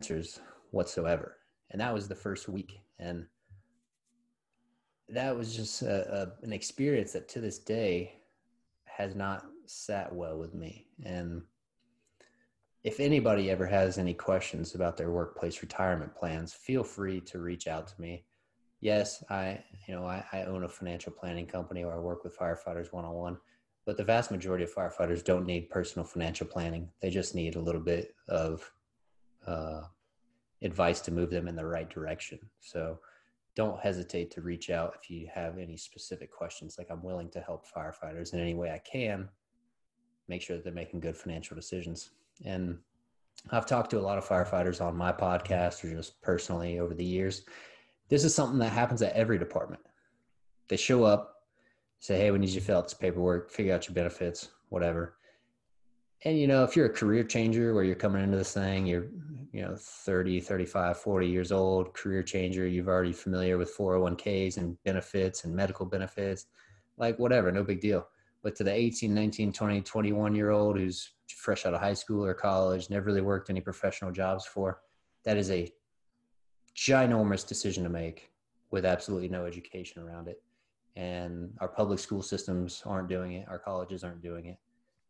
[0.00, 0.40] answers
[0.70, 1.38] whatsoever.
[1.70, 2.80] And that was the first week.
[2.98, 3.26] And
[5.08, 8.16] that was just a, a, an experience that to this day
[8.84, 10.86] has not sat well with me.
[11.04, 11.42] And
[12.82, 17.66] if anybody ever has any questions about their workplace retirement plans, feel free to reach
[17.66, 18.24] out to me.
[18.80, 22.36] Yes, I, you know, I, I own a financial planning company where I work with
[22.36, 23.38] firefighters one on one,
[23.86, 26.90] but the vast majority of firefighters don't need personal financial planning.
[27.00, 28.70] They just need a little bit of
[29.46, 29.82] uh,
[30.60, 32.38] advice to move them in the right direction.
[32.60, 32.98] So
[33.56, 36.76] don't hesitate to reach out if you have any specific questions.
[36.76, 39.28] Like I'm willing to help firefighters in any way I can,
[40.28, 42.10] make sure that they're making good financial decisions.
[42.44, 42.78] And
[43.50, 47.04] I've talked to a lot of firefighters on my podcast or just personally over the
[47.04, 47.44] years.
[48.08, 49.82] This is something that happens at every department.
[50.68, 51.42] They show up,
[52.00, 55.16] say, hey, we need you to fill out this paperwork, figure out your benefits, whatever.
[56.26, 59.08] And, you know, if you're a career changer where you're coming into this thing, you're,
[59.52, 64.82] you know, 30, 35, 40 years old, career changer, you've already familiar with 401ks and
[64.84, 66.46] benefits and medical benefits,
[66.96, 68.08] like whatever, no big deal.
[68.42, 72.24] But to the 18, 19, 20, 21 year old who's fresh out of high school
[72.24, 74.80] or college, never really worked any professional jobs for,
[75.24, 75.70] that is a
[76.74, 78.30] ginormous decision to make
[78.70, 80.42] with absolutely no education around it.
[80.96, 84.56] And our public school systems aren't doing it, our colleges aren't doing it.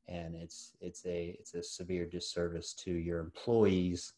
[0.09, 4.13] And it's it's a it's a severe disservice to your employees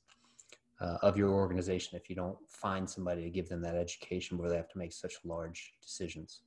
[0.81, 4.51] uh, of your organization if you don't find somebody to give them that education where
[4.51, 6.43] they have to make such large decisions.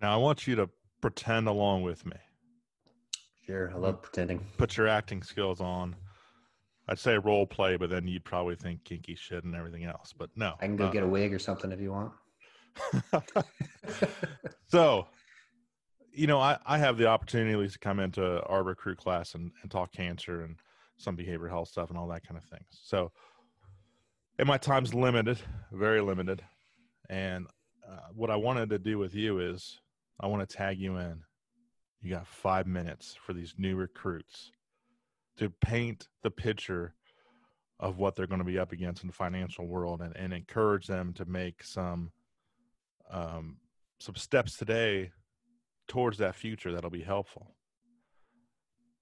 [0.00, 0.68] Now I want you to
[1.00, 2.16] pretend along with me.
[3.44, 4.46] Sure, I love pretending.
[4.56, 5.96] Put your acting skills on.
[6.88, 10.14] I'd say role play, but then you'd probably think kinky shit and everything else.
[10.16, 12.12] But no, I can go uh, get a wig or something if you want.
[14.68, 15.06] so,
[16.12, 19.34] you know, I, I have the opportunity at least to come into our recruit class
[19.34, 20.56] and, and talk cancer and
[20.96, 22.66] some behavioral health stuff and all that kind of things.
[22.82, 23.12] So,
[24.38, 25.38] and my time's limited,
[25.72, 26.42] very limited.
[27.08, 27.46] And
[27.88, 29.80] uh, what I wanted to do with you is
[30.20, 31.22] I want to tag you in
[32.00, 34.52] you got five minutes for these new recruits
[35.36, 36.94] to paint the picture
[37.80, 40.86] of what they're going to be up against in the financial world and, and encourage
[40.86, 42.10] them to make some
[43.10, 43.56] um,
[44.00, 45.10] some steps today
[45.88, 47.54] towards that future that'll be helpful.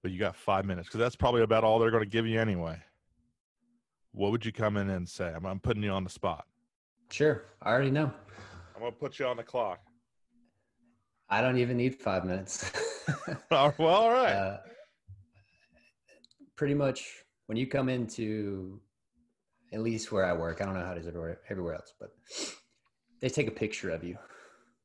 [0.01, 2.39] But you got five minutes because that's probably about all they're going to give you
[2.39, 2.81] anyway.
[4.13, 5.31] What would you come in and say?
[5.35, 6.45] I'm, I'm putting you on the spot.
[7.09, 8.11] Sure i already know.
[8.75, 9.79] I'm going to put you on the clock.
[11.29, 12.71] I don't even need five minutes.
[13.51, 14.31] well, all right.
[14.31, 14.57] Uh,
[16.55, 18.79] pretty much when you come into,
[19.73, 22.11] at least where I work, I don't know how it is everywhere, everywhere else, but
[23.19, 24.17] they take a picture of you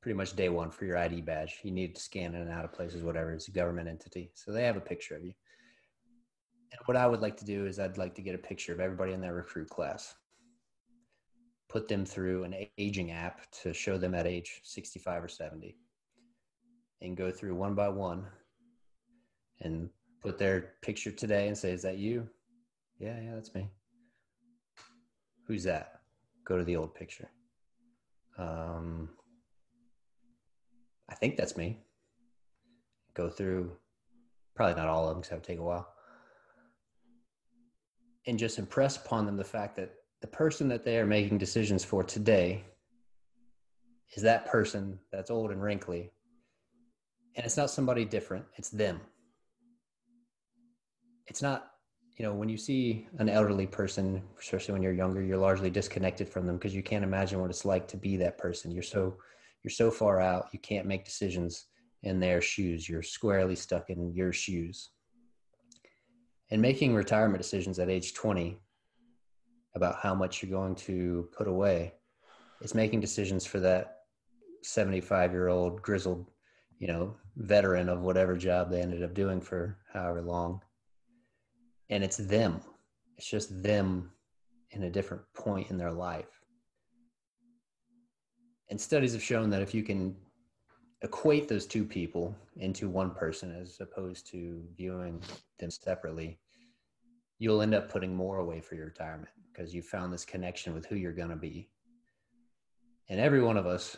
[0.03, 1.61] pretty much day one for your ID badge.
[1.62, 3.32] You need to scan in and out of places, whatever.
[3.32, 4.32] It's a government entity.
[4.34, 5.32] So they have a picture of you.
[6.72, 8.80] And what I would like to do is I'd like to get a picture of
[8.80, 10.14] everybody in that recruit class,
[11.68, 15.76] put them through an aging app to show them at age 65 or 70
[17.00, 18.26] and go through one by one
[19.61, 19.88] and
[20.20, 22.28] put their picture today and say, Is that you?
[22.98, 23.70] Yeah, yeah, that's me.
[25.46, 26.00] Who's that?
[26.44, 27.28] Go to the old picture.
[28.38, 29.11] Um,
[31.09, 31.78] I think that's me.
[33.14, 33.72] Go through
[34.55, 35.88] probably not all of them because that would take a while.
[38.26, 41.84] And just impress upon them the fact that the person that they are making decisions
[41.84, 42.64] for today
[44.16, 46.11] is that person that's old and wrinkly
[47.36, 49.00] and it's not somebody different it's them
[51.26, 51.72] it's not
[52.16, 56.28] you know when you see an elderly person especially when you're younger you're largely disconnected
[56.28, 59.16] from them because you can't imagine what it's like to be that person you're so
[59.63, 61.67] you're so far out you can't make decisions
[62.03, 64.91] in their shoes you're squarely stuck in your shoes
[66.51, 68.59] and making retirement decisions at age 20
[69.75, 71.93] about how much you're going to put away
[72.61, 73.99] is making decisions for that
[74.63, 76.27] 75 year old grizzled
[76.83, 80.61] you know, veteran of whatever job they ended up doing for however long.
[81.91, 82.61] And it's them.
[83.17, 84.11] It's just them
[84.73, 86.41] in a different point in their life.
[88.71, 90.17] And studies have shown that if you can
[91.03, 95.21] equate those two people into one person as opposed to viewing
[95.59, 96.39] them separately,
[97.39, 100.87] you'll end up putting more away for your retirement because you found this connection with
[100.87, 101.69] who you're going to be.
[103.09, 103.97] And every one of us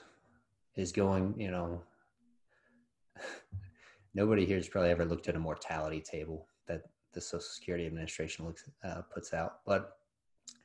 [0.77, 1.83] is going, you know,
[4.15, 8.47] nobody here has probably ever looked at a mortality table that the Social Security Administration
[8.47, 9.99] looks uh, puts out, but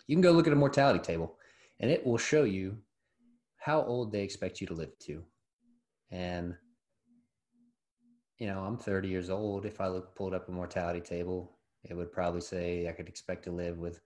[0.07, 1.35] you can go look at a mortality table,
[1.79, 2.77] and it will show you
[3.59, 5.23] how old they expect you to live to.
[6.11, 6.55] And
[8.39, 9.65] you know, I'm 30 years old.
[9.65, 11.51] If I look pulled up a mortality table,
[11.83, 13.99] it would probably say I could expect to live with,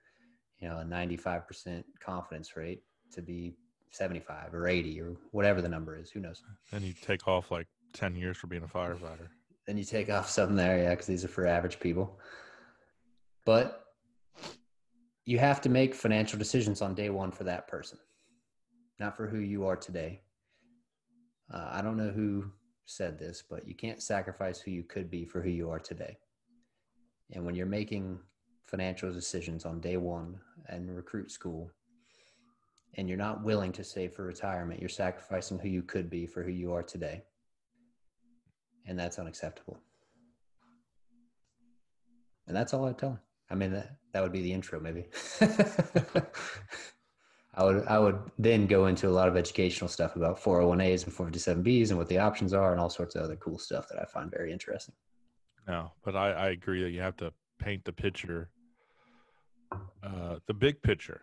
[0.60, 2.82] you know, a 95% confidence rate
[3.12, 3.56] to be
[3.92, 6.10] 75 or 80 or whatever the number is.
[6.10, 6.42] Who knows?
[6.72, 9.28] Then you take off like 10 years for being a firefighter.
[9.68, 12.20] Then you take off something there, yeah, because these are for average people.
[13.46, 13.86] But
[15.26, 18.00] you have to make financial decisions on day one for that person,
[19.04, 20.22] not for who you are today.
[21.54, 22.46] Uh, I don't know who
[22.86, 26.18] said this, but you can't sacrifice who you could be for who you are today.
[27.34, 28.18] And when you're making
[28.64, 31.70] financial decisions on day one and recruit school,
[32.94, 36.42] and you're not willing to save for retirement, you're sacrificing who you could be for
[36.42, 37.24] who you are today.
[38.86, 39.80] And that's unacceptable.
[42.48, 43.20] And that's all I tell.
[43.50, 45.08] I mean, that, that would be the intro, maybe.
[47.56, 51.14] I would I would then go into a lot of educational stuff about 401as and
[51.14, 54.06] 457bs and what the options are and all sorts of other cool stuff that I
[54.06, 54.96] find very interesting.
[55.68, 58.50] No, but I, I agree that you have to paint the picture,
[60.04, 61.22] uh, the big picture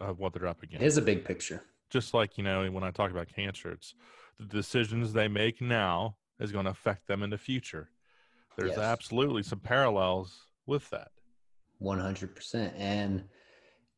[0.00, 0.82] of what they're up against.
[0.82, 1.62] It is a big picture.
[1.90, 3.94] Just like you know, when I talk about cancer, it's
[4.38, 7.90] the decisions they make now is going to affect them in the future.
[8.56, 8.78] There's yes.
[8.78, 11.08] absolutely some parallels with that.
[11.80, 12.72] 100%.
[12.76, 13.24] And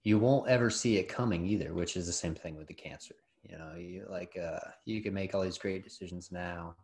[0.03, 3.15] you won't ever see it coming either, which is the same thing with the cancer.
[3.43, 6.77] You know, you like uh, you can make all these great decisions now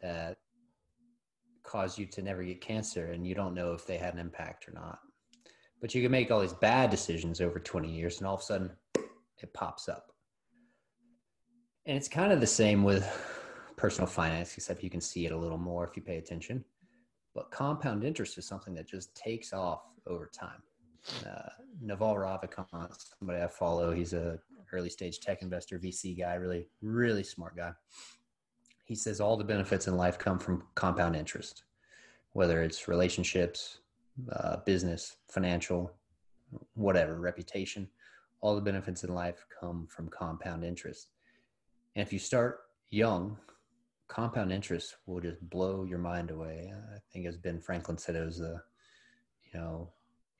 [0.00, 0.36] that
[1.62, 4.68] cause you to never get cancer, and you don't know if they had an impact
[4.68, 4.98] or not.
[5.80, 8.44] But you can make all these bad decisions over 20 years, and all of a
[8.44, 10.12] sudden, it pops up.
[11.86, 13.04] And it's kind of the same with
[13.76, 16.64] personal finance, except you can see it a little more if you pay attention.
[17.34, 20.62] But compound interest is something that just takes off over time
[21.26, 21.48] uh,
[21.80, 23.92] Naval Ravikant, somebody I follow.
[23.92, 24.38] He's a
[24.72, 27.72] early stage tech investor, VC guy, really, really smart guy.
[28.84, 31.64] He says all the benefits in life come from compound interest,
[32.32, 33.78] whether it's relationships,
[34.32, 35.92] uh, business, financial,
[36.74, 37.88] whatever, reputation.
[38.40, 41.08] All the benefits in life come from compound interest.
[41.94, 43.38] And if you start young,
[44.08, 46.72] compound interest will just blow your mind away.
[46.72, 48.60] I think as Ben Franklin said, it was the,
[49.52, 49.90] you know,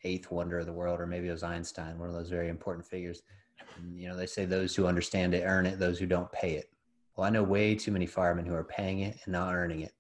[0.05, 2.87] eighth wonder of the world, or maybe it was Einstein, one of those very important
[2.87, 3.23] figures.
[3.77, 6.55] And, you know, they say those who understand it earn it, those who don't pay
[6.55, 6.71] it.
[7.17, 9.93] Well, I know way too many firemen who are paying it and not earning it.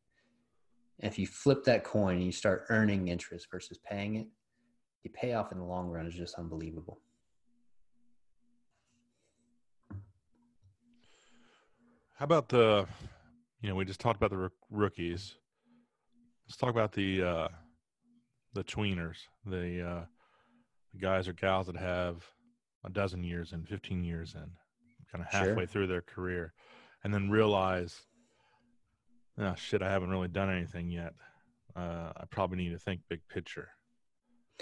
[1.00, 4.26] And if you flip that coin and you start earning interest versus paying it,
[5.03, 7.00] the payoff in the long run is just unbelievable.
[12.14, 12.86] How about the,
[13.61, 15.34] you know, we just talked about the rookies.
[16.46, 17.48] Let's talk about the uh,
[18.55, 20.05] the tweeners, the, uh,
[20.92, 22.24] the guys or gals that have
[22.84, 24.50] a dozen years in, 15 years in,
[25.11, 25.66] kind of halfway sure.
[25.66, 26.53] through their career,
[27.05, 28.03] and then realize,
[29.38, 31.14] oh shit, I haven't really done anything yet.
[31.74, 33.68] Uh, I probably need to think big picture.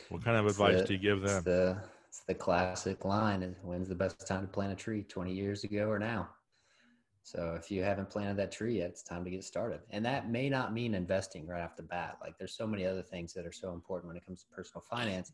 [0.09, 1.37] What kind of it's advice the, do you give them?
[1.37, 1.77] It's the,
[2.09, 5.03] it's the classic line: "Is when's the best time to plant a tree?
[5.03, 6.29] Twenty years ago or now?"
[7.23, 9.81] So if you haven't planted that tree yet, it's time to get started.
[9.91, 12.19] And that may not mean investing right off the bat.
[12.21, 14.83] Like there's so many other things that are so important when it comes to personal
[14.89, 15.33] finance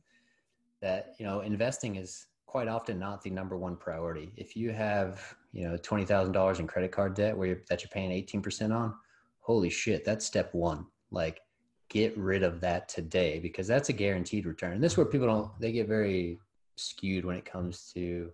[0.82, 4.32] that, you know, investing is quite often not the number one priority.
[4.36, 8.10] If you have, you know, $20,000 in credit card debt where you're, that you're paying
[8.10, 8.94] 18% on,
[9.40, 10.86] holy shit, that's step one.
[11.10, 11.40] Like
[11.88, 14.72] get rid of that today because that's a guaranteed return.
[14.72, 16.40] And this is where people don't, they get very
[16.76, 18.30] skewed when it comes to,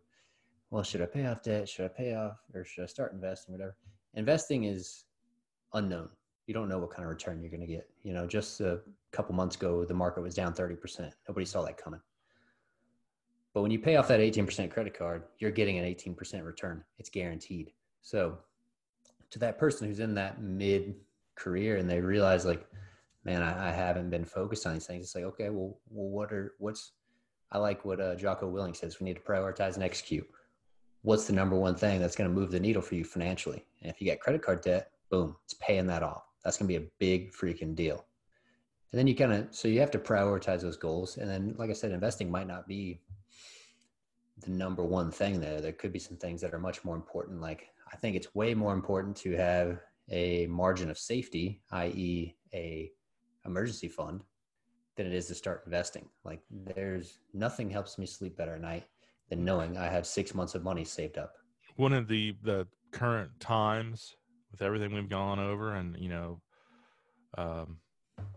[0.73, 1.69] well, should I pay off debt?
[1.69, 3.53] Should I pay off or should I start investing?
[3.53, 3.77] Whatever.
[4.15, 5.05] Investing is
[5.75, 6.09] unknown.
[6.47, 7.91] You don't know what kind of return you're going to get.
[8.03, 8.81] You know, just a
[9.13, 11.13] couple months ago, the market was down 30%.
[11.29, 12.01] Nobody saw that coming.
[13.53, 16.83] But when you pay off that 18% credit card, you're getting an 18% return.
[16.99, 17.73] It's guaranteed.
[18.01, 18.39] So,
[19.31, 20.95] to that person who's in that mid
[21.35, 22.67] career and they realize, like,
[23.25, 26.33] man, I, I, haven't been focused on these things, it's like, okay, well, well what
[26.33, 26.93] are, what's,
[27.51, 30.27] I like what uh, Jocko Willink says we need to prioritize and execute
[31.03, 33.65] what's the number one thing that's going to move the needle for you financially?
[33.83, 36.25] And if you got credit card debt, boom, it's paying that off.
[36.45, 38.07] That's going to be a big freaking deal.
[38.91, 41.17] And then you kind of, so you have to prioritize those goals.
[41.17, 43.01] And then, like I said, investing might not be
[44.45, 45.61] the number one thing there.
[45.61, 47.41] There could be some things that are much more important.
[47.41, 49.81] Like, I think it's way more important to have
[50.11, 52.91] a margin of safety, i.e., a
[53.47, 54.23] emergency fund,
[54.97, 56.09] than it is to start investing.
[56.25, 58.85] Like, there's nothing helps me sleep better at night
[59.33, 61.33] than knowing I have six months of money saved up.
[61.77, 64.15] One of the the current times
[64.51, 66.43] with everything we've gone over, and you know,
[67.39, 67.79] um,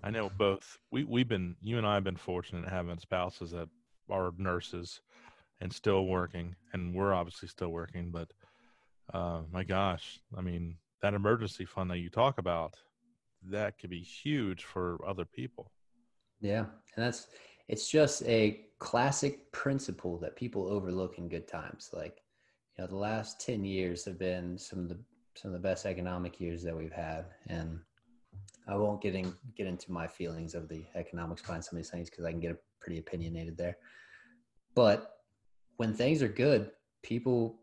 [0.01, 3.67] I know both we we've been you and I have been fortunate having spouses that
[4.09, 5.01] are nurses
[5.59, 8.09] and still working, and we're obviously still working.
[8.09, 8.29] But
[9.13, 12.75] uh, my gosh, I mean, that emergency fund that you talk about,
[13.51, 15.73] that could be huge for other people.
[16.39, 17.27] Yeah, and that's
[17.67, 21.89] it's just a classic principle that people overlook in good times.
[21.93, 22.21] Like,
[22.77, 24.97] you know, the last 10 years have been some of the
[25.37, 27.25] some of the best economic years that we've had.
[27.47, 27.79] And
[28.67, 31.91] I won't get in, get into my feelings of the economics behind some of these
[31.91, 33.77] things because I can get pretty opinionated there.
[34.73, 35.19] But
[35.77, 36.71] when things are good,
[37.03, 37.59] people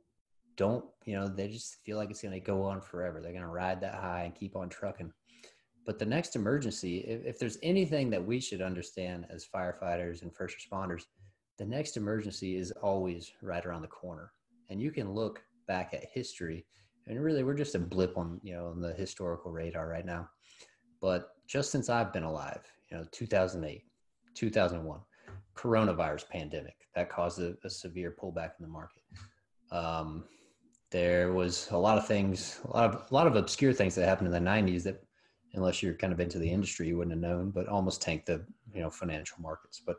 [0.56, 3.20] don't, you know, they just feel like it's going to go on forever.
[3.20, 5.12] They're going to ride that high and keep on trucking.
[5.84, 10.34] But the next emergency, if, if there's anything that we should understand as firefighters and
[10.34, 11.02] first responders,
[11.58, 14.32] the next emergency is always right around the corner.
[14.70, 16.64] And you can look back at history
[17.06, 20.28] and really we're just a blip on, you know, on the historical radar right now.
[21.00, 23.82] But just since I've been alive, you know, 2008,
[24.34, 25.00] 2001,
[25.56, 29.02] coronavirus pandemic that caused a, a severe pullback in the market.
[29.70, 30.24] Um,
[30.90, 34.06] there was a lot of things, a lot of a lot of obscure things that
[34.06, 35.02] happened in the 90s that,
[35.54, 38.44] unless you're kind of into the industry, you wouldn't have known, but almost tanked the
[38.74, 39.80] you know financial markets.
[39.84, 39.98] But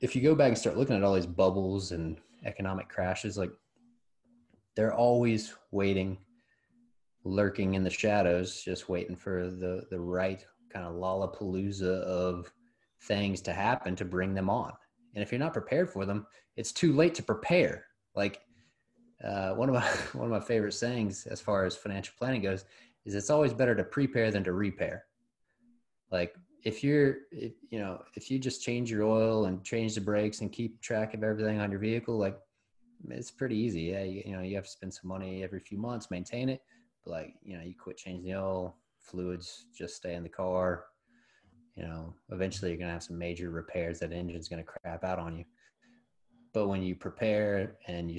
[0.00, 3.52] if you go back and start looking at all these bubbles and economic crashes, like
[4.74, 6.18] they're always waiting,
[7.24, 12.52] lurking in the shadows, just waiting for the the right kind of lollapalooza of
[13.02, 14.72] things to happen to bring them on.
[15.14, 17.86] And if you're not prepared for them, it's too late to prepare.
[18.14, 18.40] Like
[19.24, 19.82] uh, one of my
[20.18, 22.64] one of my favorite sayings as far as financial planning goes
[23.04, 25.04] is it's always better to prepare than to repair.
[26.10, 26.34] Like
[26.64, 30.40] if you're if, you know if you just change your oil and change the brakes
[30.40, 32.38] and keep track of everything on your vehicle, like
[33.08, 33.82] it's pretty easy.
[33.82, 36.62] Yeah, you, you know you have to spend some money every few months maintain it,
[37.04, 40.84] but like you know you quit changing the oil, fluids just stay in the car.
[41.76, 45.36] You know, eventually you're gonna have some major repairs that engine's gonna crap out on
[45.36, 45.44] you.
[46.52, 48.18] But when you prepare and you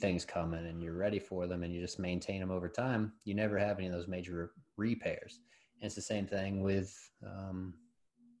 [0.00, 3.34] things coming and you're ready for them and you just maintain them over time, you
[3.34, 5.40] never have any of those major repairs.
[5.80, 6.94] And it's the same thing with
[7.24, 7.74] um,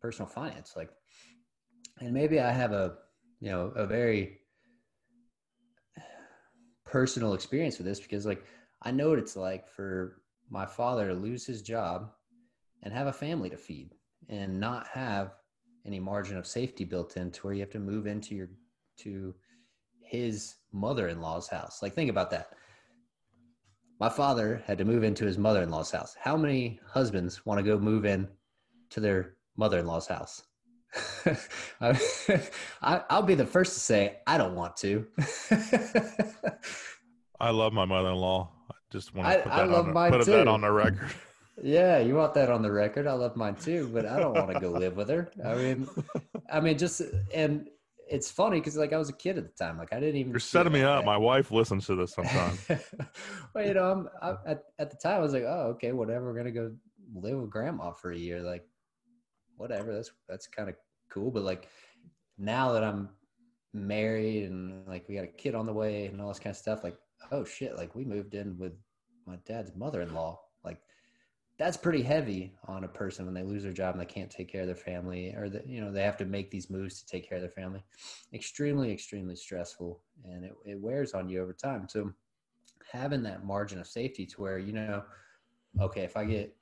[0.00, 0.74] personal finance.
[0.76, 0.90] Like,
[2.00, 2.94] and maybe I have a,
[3.40, 4.38] you know, a very
[6.84, 8.44] personal experience with this because, like,
[8.82, 12.12] I know what it's like for my father to lose his job
[12.82, 13.94] and have a family to feed
[14.28, 15.34] and not have
[15.86, 18.48] any margin of safety built into where you have to move into your
[18.98, 19.34] to
[20.08, 21.82] his mother-in-law's house.
[21.82, 22.50] Like think about that.
[24.00, 26.16] My father had to move into his mother-in-law's house.
[26.20, 28.28] How many husbands want to go move in
[28.90, 30.44] to their mother-in-law's house?
[31.80, 31.98] I,
[33.10, 35.06] will be the first to say I don't want to.
[37.40, 38.50] I love my mother-in-law.
[38.70, 41.10] I just want to put, I, that, I on, the, put that on the record.
[41.60, 43.08] Yeah, you want that on the record.
[43.08, 45.28] I love mine too, but I don't want to go live with her.
[45.44, 45.88] I mean,
[46.52, 47.02] I mean, just
[47.34, 47.68] and
[48.10, 49.78] it's funny because like I was a kid at the time.
[49.78, 50.32] Like I didn't even.
[50.32, 51.04] You're setting me up.
[51.04, 52.60] My wife listens to this sometimes.
[53.54, 56.26] well, you know, I'm, I, at at the time I was like, oh, okay, whatever.
[56.26, 56.72] We're gonna go
[57.14, 58.40] live with grandma for a year.
[58.40, 58.64] Like,
[59.56, 59.94] whatever.
[59.94, 60.76] That's that's kind of
[61.10, 61.30] cool.
[61.30, 61.68] But like
[62.38, 63.10] now that I'm
[63.74, 66.58] married and like we got a kid on the way and all this kind of
[66.58, 66.96] stuff, like
[67.32, 68.72] oh shit, like we moved in with
[69.26, 70.40] my dad's mother-in-law.
[70.64, 70.80] Like
[71.58, 74.50] that's pretty heavy on a person when they lose their job and they can't take
[74.50, 77.06] care of their family or that you know they have to make these moves to
[77.06, 77.82] take care of their family.
[78.32, 81.88] Extremely extremely stressful and it, it wears on you over time.
[81.88, 82.12] So
[82.90, 85.02] having that margin of safety to where you know
[85.78, 86.56] okay if i get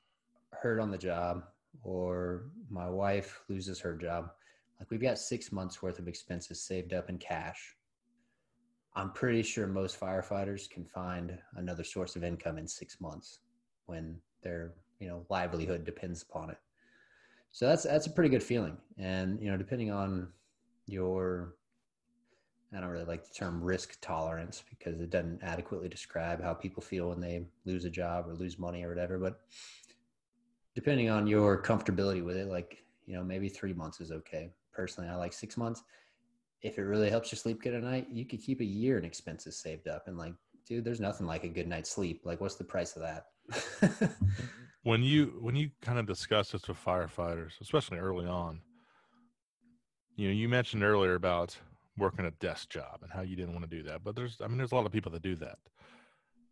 [0.51, 1.45] hurt on the job
[1.85, 4.31] or my wife loses her job
[4.79, 7.77] like we've got six months worth of expenses saved up in cash.
[8.95, 13.41] I'm pretty sure most firefighters can find another source of income in six months
[13.87, 16.59] when they're you know livelihood depends upon it.
[17.53, 18.77] So that's that's a pretty good feeling.
[18.99, 20.29] And you know depending on
[20.87, 21.55] your
[22.73, 26.83] i don't really like the term risk tolerance because it doesn't adequately describe how people
[26.83, 29.41] feel when they lose a job or lose money or whatever but
[30.75, 34.51] depending on your comfortability with it like you know maybe three months is okay.
[34.73, 35.83] Personally i like six months.
[36.63, 39.05] If it really helps you sleep good at night you could keep a year in
[39.05, 40.35] expenses saved up and like
[40.67, 42.23] dude there's nothing like a good night's sleep.
[42.25, 43.27] Like what's the price of that
[44.87, 48.61] when you when you kind of discuss this with firefighters, especially early on,
[50.15, 51.57] you know, you mentioned earlier about
[51.99, 54.05] working a desk job and how you didn't want to do that.
[54.05, 55.59] But there's I mean there's a lot of people that do that.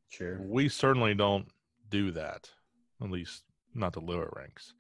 [0.09, 0.41] Sure.
[0.43, 1.47] We certainly don't
[1.91, 2.51] do that,
[3.01, 4.75] at least not the lower ranks.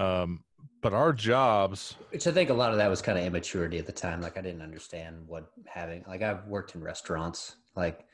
[0.00, 0.42] Um,
[0.82, 3.86] but our jobs which i think a lot of that was kind of immaturity at
[3.86, 8.04] the time like i didn't understand what having like i've worked in restaurants like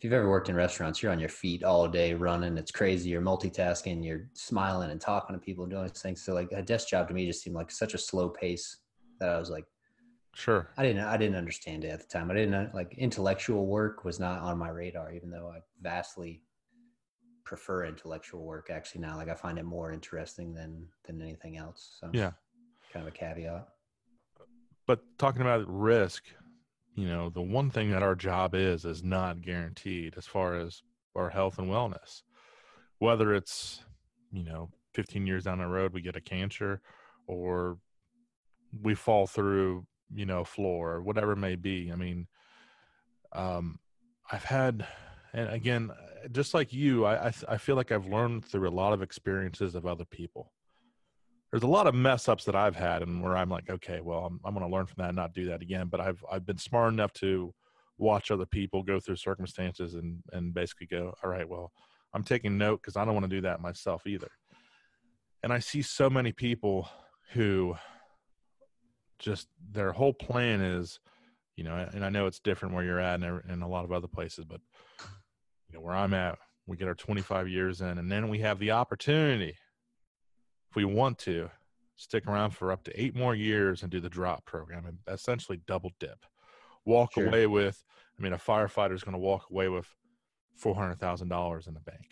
[0.00, 2.56] if you've ever worked in restaurants, you're on your feet all day running.
[2.56, 3.10] It's crazy.
[3.10, 4.02] You're multitasking.
[4.02, 6.22] You're smiling and talking to people and doing things.
[6.22, 8.78] So like a desk job to me just seemed like such a slow pace
[9.18, 9.66] that I was like,
[10.34, 10.70] sure.
[10.78, 12.30] I didn't, I didn't understand it at the time.
[12.30, 16.40] I didn't like intellectual work was not on my radar, even though I vastly
[17.44, 19.18] prefer intellectual work actually now.
[19.18, 21.98] Like I find it more interesting than, than anything else.
[22.00, 22.30] So yeah,
[22.90, 23.68] kind of a caveat.
[24.86, 26.24] But talking about risk,
[26.94, 30.82] you know the one thing that our job is is not guaranteed as far as
[31.14, 32.22] our health and wellness.
[32.98, 33.84] Whether it's
[34.32, 36.80] you know 15 years down the road we get a cancer
[37.26, 37.78] or
[38.82, 42.26] we fall through you know floor or whatever it may be i mean
[43.32, 43.78] um
[44.32, 44.86] i've had
[45.32, 45.90] and again
[46.32, 49.74] just like you i i, I feel like i've learned through a lot of experiences
[49.74, 50.52] of other people
[51.50, 54.24] there's a lot of mess ups that I've had and where I'm like, okay, well,
[54.24, 55.88] I'm, I'm going to learn from that and not do that again.
[55.88, 57.52] But I've, I've been smart enough to
[57.98, 61.72] watch other people go through circumstances and, and basically go, all right, well,
[62.14, 64.30] I'm taking note because I don't want to do that myself either.
[65.42, 66.88] And I see so many people
[67.32, 67.74] who
[69.18, 71.00] just their whole plan is,
[71.56, 73.92] you know, and I know it's different where you're at and in a lot of
[73.92, 74.60] other places, but
[75.68, 78.58] you know, where I'm at, we get our 25 years in and then we have
[78.58, 79.56] the opportunity
[80.70, 81.50] if we want to,
[82.00, 85.60] stick around for up to eight more years and do the drop program and essentially
[85.66, 86.24] double dip.
[86.86, 87.26] Walk sure.
[87.26, 87.84] away with,
[88.18, 89.86] I mean, a firefighter is going to walk away with
[90.64, 92.06] $400,000 in the bank,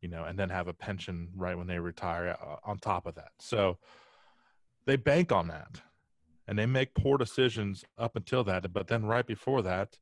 [0.00, 3.14] you know, and then have a pension right when they retire uh, on top of
[3.14, 3.30] that.
[3.38, 3.78] So
[4.86, 5.80] they bank on that
[6.48, 8.72] and they make poor decisions up until that.
[8.72, 9.96] But then right before that,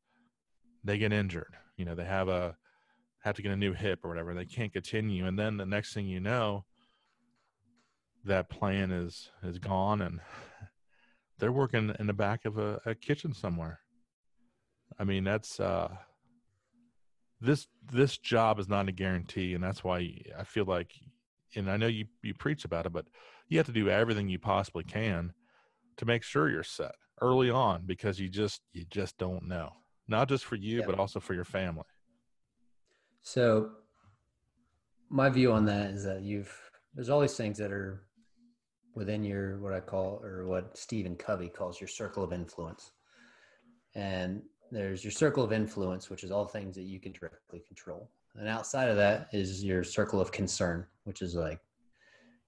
[0.83, 1.53] they get injured.
[1.75, 2.55] You know, they have a,
[3.23, 4.33] have to get a new hip or whatever.
[4.33, 5.27] They can't continue.
[5.27, 6.65] And then the next thing you know,
[8.27, 10.19] that plan is is gone and
[11.39, 13.79] they're working in the back of a, a kitchen somewhere.
[14.99, 15.89] I mean that's uh
[17.41, 20.91] this this job is not a guarantee and that's why i feel like
[21.55, 23.05] and i know you you preach about it but
[23.47, 25.31] you have to do everything you possibly can
[25.97, 29.71] to make sure you're set early on because you just you just don't know.
[30.07, 31.83] Not just for you but also for your family.
[33.21, 33.71] So
[35.09, 36.53] my view on that is that you've
[36.93, 38.06] there's all these things that are
[38.97, 42.93] within your what I call or what Stephen Covey calls your circle of influence.
[43.93, 44.41] And
[44.71, 48.09] there's your circle of influence, which is all things that you can directly control.
[48.35, 51.59] And outside of that is your circle of concern, which is like,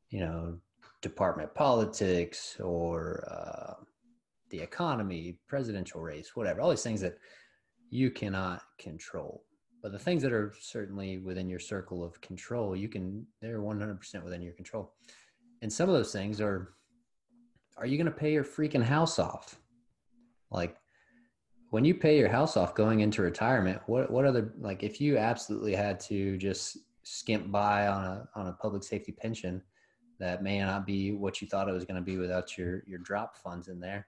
[0.09, 0.57] you know,
[1.01, 3.83] department politics or uh,
[4.49, 7.19] the economy, presidential race, whatever, all these things that
[7.91, 9.43] you cannot control.
[9.83, 14.23] But the things that are certainly within your circle of control, you can, they're 100%
[14.23, 14.93] within your control
[15.61, 16.73] and some of those things are
[17.77, 19.57] are you going to pay your freaking house off?
[20.51, 20.75] Like
[21.69, 25.17] when you pay your house off going into retirement what what other like if you
[25.17, 29.61] absolutely had to just skimp by on a on a public safety pension
[30.19, 32.99] that may not be what you thought it was going to be without your your
[32.99, 34.07] drop funds in there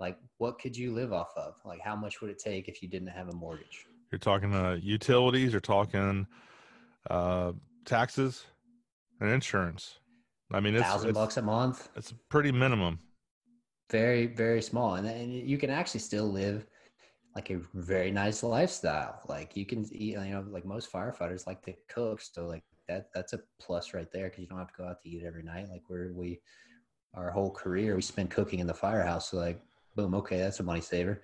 [0.00, 1.54] like what could you live off of?
[1.64, 3.86] Like how much would it take if you didn't have a mortgage?
[4.10, 6.26] You're talking uh, utilities you're talking
[7.08, 7.52] uh,
[7.84, 8.46] taxes
[9.20, 9.98] and insurance
[10.52, 11.88] I mean, it's thousand bucks a month.
[11.96, 12.98] It's pretty minimum.
[13.90, 16.66] Very, very small, and, and you can actually still live
[17.34, 19.20] like a very nice lifestyle.
[19.28, 23.08] Like you can eat, you know, like most firefighters like to cook, so like that
[23.14, 25.42] that's a plus right there because you don't have to go out to eat every
[25.42, 25.68] night.
[25.68, 26.40] Like where we,
[27.14, 29.30] our whole career, we spend cooking in the firehouse.
[29.30, 29.60] So like,
[29.94, 31.22] boom, okay, that's a money saver.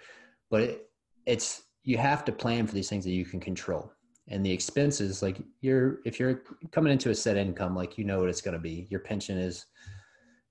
[0.50, 0.90] But it,
[1.26, 3.92] it's you have to plan for these things that you can control
[4.28, 8.20] and the expenses like you're if you're coming into a set income like you know
[8.20, 8.86] what it's going to be.
[8.90, 9.66] Your pension is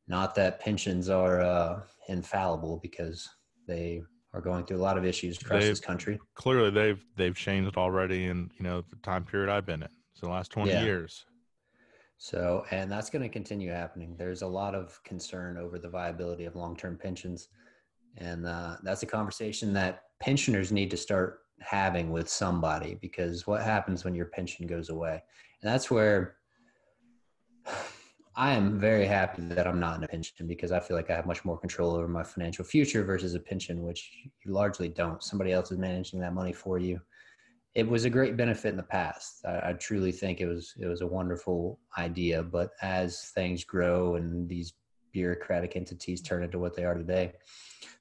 [0.07, 3.27] not that pensions are uh, infallible because
[3.67, 4.01] they
[4.33, 6.19] are going through a lot of issues across they've, this country.
[6.35, 10.27] clearly they've they've changed already in you know the time period i've been in so
[10.27, 10.83] the last 20 yeah.
[10.83, 11.25] years.
[12.17, 14.15] So and that's going to continue happening.
[14.17, 17.49] There's a lot of concern over the viability of long-term pensions
[18.17, 23.61] and uh, that's a conversation that pensioners need to start having with somebody because what
[23.61, 25.21] happens when your pension goes away?
[25.61, 26.37] And that's where
[28.37, 31.15] I am very happy that I'm not in a pension because I feel like I
[31.15, 34.11] have much more control over my financial future versus a pension, which
[34.43, 35.23] you largely don't.
[35.23, 36.99] Somebody else is managing that money for you.
[37.75, 39.45] It was a great benefit in the past.
[39.45, 42.43] I, I truly think it was it was a wonderful idea.
[42.43, 44.73] But as things grow and these
[45.13, 47.33] bureaucratic entities turn into what they are today,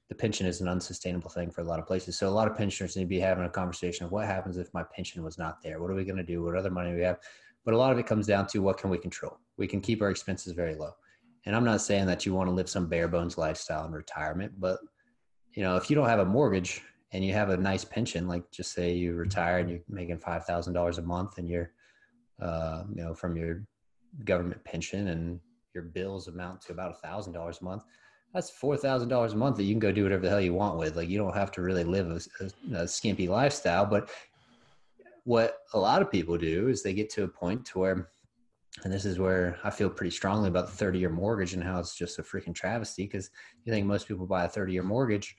[0.09, 2.17] the pension is an unsustainable thing for a lot of places.
[2.17, 4.73] So a lot of pensioners need to be having a conversation of what happens if
[4.73, 5.81] my pension was not there?
[5.81, 6.43] What are we going to do?
[6.43, 7.19] What other money we have?
[7.63, 9.39] But a lot of it comes down to what can we control?
[9.57, 10.91] We can keep our expenses very low.
[11.45, 14.53] And I'm not saying that you want to live some bare bones lifestyle in retirement,
[14.59, 14.79] but
[15.53, 16.81] you know, if you don't have a mortgage
[17.11, 20.45] and you have a nice pension, like just say you retire and you're making five
[20.45, 21.71] thousand dollars a month, and you're,
[22.41, 23.63] uh, you know, from your
[24.25, 25.39] government pension, and
[25.73, 27.83] your bills amount to about a thousand dollars a month
[28.35, 30.53] that's four thousand dollars a month that you can go do whatever the hell you
[30.53, 30.97] want with.
[30.97, 33.85] Like you don't have to really live a, a, a, skimpy lifestyle.
[33.85, 34.09] But
[35.23, 38.09] what a lot of people do is they get to a point to where,
[38.83, 41.95] and this is where I feel pretty strongly about the thirty-year mortgage and how it's
[41.95, 43.05] just a freaking travesty.
[43.05, 43.29] Because
[43.63, 45.33] you think most people buy a thirty-year mortgage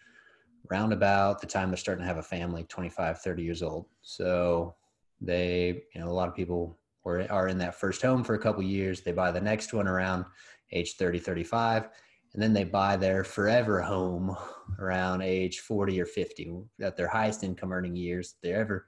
[0.70, 3.86] round about the time they're starting to have a family, 25, 30 years old.
[4.02, 4.74] So
[5.20, 8.38] they, you know, a lot of people were, are in that first home for a
[8.38, 9.02] couple years.
[9.02, 10.24] They buy the next one around
[10.72, 11.88] age 30, 35
[12.36, 14.36] and then they buy their forever home
[14.78, 18.86] around age 40 or 50 at their highest income earning years they're ever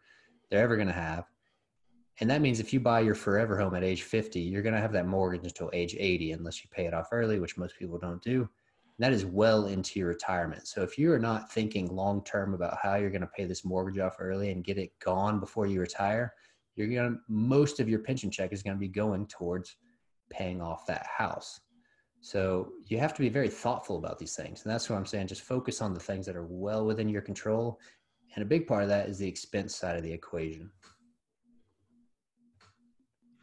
[0.50, 1.24] they're ever going to have
[2.20, 4.80] And that means if you buy your forever home at age 50, you're going to
[4.80, 7.98] have that mortgage until age 80, unless you pay it off early, which most people
[7.98, 8.40] don't do.
[8.40, 10.66] And that is well into your retirement.
[10.66, 13.64] So if you are not thinking long term about how you're going to pay this
[13.64, 16.34] mortgage off early and get it gone before you retire,
[16.74, 19.76] you're going to, most of your pension check is going to be going towards
[20.28, 21.60] paying off that house.
[22.20, 24.64] So you have to be very thoughtful about these things.
[24.64, 25.28] And that's what I'm saying.
[25.28, 27.78] Just focus on the things that are well within your control.
[28.34, 30.70] And a big part of that is the expense side of the equation.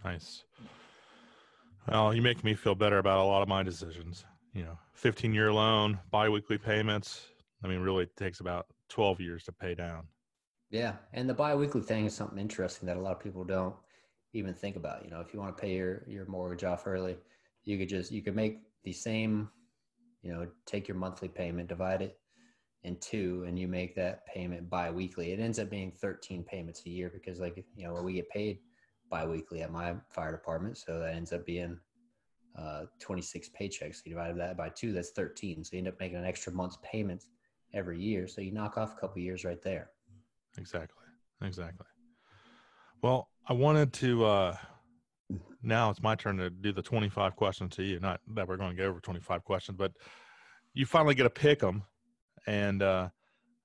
[0.03, 0.43] Nice.
[1.87, 4.25] Well, you make me feel better about a lot of my decisions.
[4.53, 7.27] You know, 15 year loan, biweekly payments.
[7.63, 10.07] I mean, really it takes about 12 years to pay down.
[10.69, 10.93] Yeah.
[11.13, 13.75] And the biweekly thing is something interesting that a lot of people don't
[14.33, 15.03] even think about.
[15.03, 17.17] You know, if you want to pay your, your mortgage off early,
[17.65, 19.49] you could just, you could make the same,
[20.21, 22.17] you know, take your monthly payment, divide it
[22.83, 25.31] in two, and you make that payment bi-weekly.
[25.31, 28.59] It ends up being 13 payments a year because like, you know, we get paid
[29.09, 30.77] biweekly at my fire department.
[30.77, 31.79] So that ends up being
[32.57, 33.97] uh, 26 paychecks.
[34.05, 35.63] You divide that by two, that's 13.
[35.63, 37.27] So you end up making an extra month's payments
[37.73, 38.27] every year.
[38.27, 39.89] So you knock off a couple years right there.
[40.57, 41.03] Exactly.
[41.41, 41.87] Exactly.
[43.01, 44.57] Well, I wanted to, uh,
[45.63, 47.99] now it's my turn to do the 25 questions to you.
[47.99, 49.91] Not that we're going to get over 25 questions, but
[50.73, 51.83] you finally get to pick them
[52.47, 53.09] and, uh,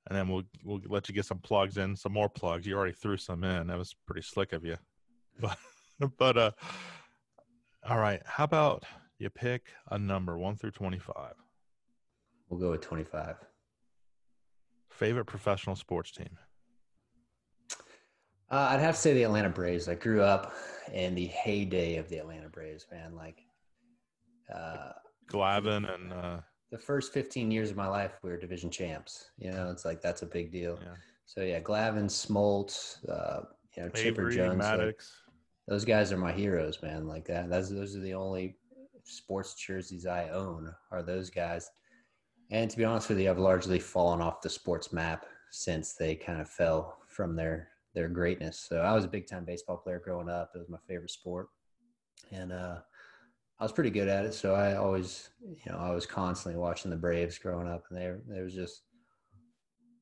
[0.09, 2.67] and then we'll, we'll let you get some plugs in, some more plugs.
[2.67, 3.67] You already threw some in.
[3.67, 4.77] That was pretty slick of you
[5.41, 5.59] but
[6.19, 6.51] but uh
[7.89, 8.85] all right how about
[9.19, 11.35] you pick a number 1 through 25
[12.49, 13.37] we'll go with 25
[14.91, 16.39] favorite professional sports team
[18.51, 20.55] uh, i'd have to say the atlanta braves i grew up
[20.93, 23.43] in the heyday of the atlanta braves man like
[24.55, 24.93] uh
[25.31, 26.41] glavine and uh
[26.71, 30.01] the first 15 years of my life we were division champs you know it's like
[30.01, 30.95] that's a big deal yeah.
[31.27, 33.43] so yeah Glavine, smoltz uh
[33.77, 34.87] you know chipper jones Maddux.
[34.87, 35.01] Like,
[35.71, 37.07] those guys are my heroes, man.
[37.07, 37.49] Like that.
[37.49, 38.57] That's those are the only
[39.05, 41.71] sports jerseys I own are those guys.
[42.51, 46.17] And to be honest with you, I've largely fallen off the sports map since they
[46.17, 48.59] kind of fell from their their greatness.
[48.59, 50.53] So I was a big time baseball player growing up.
[50.55, 51.49] It was my favorite sport,
[52.31, 52.79] and uh,
[53.59, 54.35] I was pretty good at it.
[54.35, 58.13] So I always, you know, I was constantly watching the Braves growing up, and they
[58.35, 58.83] they was just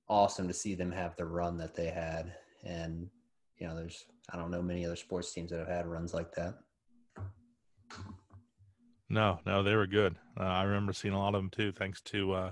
[0.09, 2.35] awesome to see them have the run that they had.
[2.65, 3.09] And
[3.59, 6.33] you know, there's I don't know many other sports teams that have had runs like
[6.35, 6.55] that.
[9.11, 10.17] No, no, they were good.
[10.39, 12.51] Uh, I remember seeing a lot of them too, thanks to uh,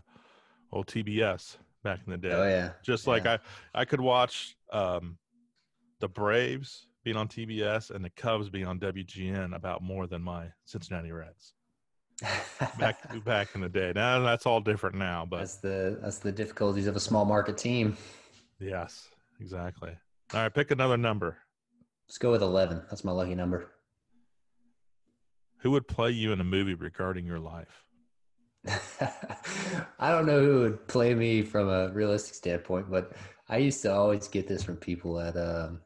[0.73, 2.33] old TBS back in the day.
[2.33, 3.39] Oh yeah, just like I,
[3.75, 5.19] I could watch um,
[6.01, 10.47] the Braves being on TBS and the Cubs being on WGN about more than my
[10.65, 11.53] Cincinnati Reds.
[12.79, 13.93] back back in the day.
[13.95, 17.59] Now that's all different now, but that's the that's the difficulties of a small market
[17.59, 17.97] team.
[18.59, 19.09] Yes,
[19.41, 19.91] exactly.
[20.35, 21.37] All right, pick another number.
[22.09, 22.83] Let's go with 11.
[22.89, 23.71] That's my lucky number.
[25.59, 27.85] Who would play you in a movie regarding your life?
[29.99, 33.13] I don't know who would play me from a realistic standpoint, but
[33.49, 35.81] I used to always get this from people at um,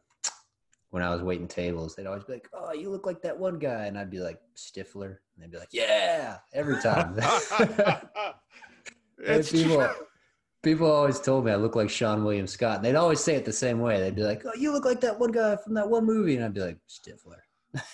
[0.90, 1.94] when I was waiting tables.
[1.94, 4.40] They'd always be like, "Oh, you look like that one guy," and I'd be like
[4.56, 7.16] Stifler, and they'd be like, "Yeah!" Every time.
[9.18, 9.88] it's people,
[10.62, 12.76] people always told me I look like Seann William Scott.
[12.76, 14.00] And they'd always say it the same way.
[14.00, 16.44] They'd be like, "Oh, you look like that one guy from that one movie," and
[16.44, 17.40] I'd be like, "Stifler."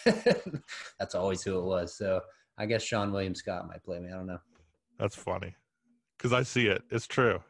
[0.99, 1.97] That's always who it was.
[1.97, 2.21] So
[2.59, 4.09] I guess Seann William Scott might play me.
[4.09, 4.41] I don't know.
[4.99, 5.55] That's funny
[6.17, 6.83] because I see it.
[6.91, 7.41] It's true.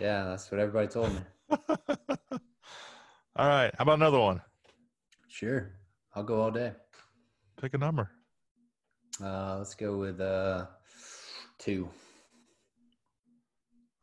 [0.00, 1.20] Yeah, that's what everybody told me.
[3.36, 3.70] all right.
[3.76, 4.40] How about another one?
[5.30, 5.72] Sure.
[6.14, 6.72] I'll go all day.
[7.60, 8.10] Pick a number.
[9.22, 10.66] Uh, let's go with uh,
[11.58, 11.88] two.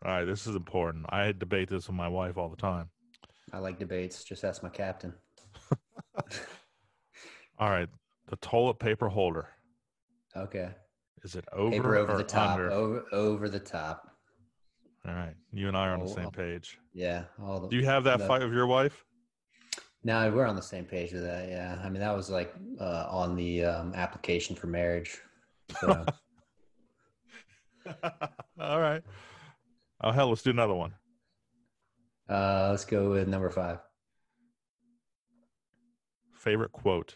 [0.06, 1.06] All right, this is important.
[1.10, 2.90] I debate this with my wife all the time.
[3.52, 4.24] I like debates.
[4.24, 5.14] Just ask my captain.
[7.60, 7.90] all right,
[8.30, 9.48] the toilet paper holder.
[10.36, 10.70] Okay.
[11.24, 12.52] Is it over paper over or the top?
[12.52, 12.72] under?
[12.72, 14.12] Over over the top.
[15.06, 16.78] All right, you and I are on the Oh, same page.
[16.94, 17.24] Yeah.
[17.42, 19.04] All the, Do you have that the- fight with your wife?
[20.04, 21.50] No, we're on the same page with that.
[21.50, 25.20] Yeah, I mean that was like uh, on the um, application for marriage.
[25.80, 26.06] So,
[28.60, 29.04] all right.
[30.02, 30.94] Oh hell, let's do another one.
[32.30, 33.80] uh, let's go with number five.
[36.34, 37.16] Favorite quote.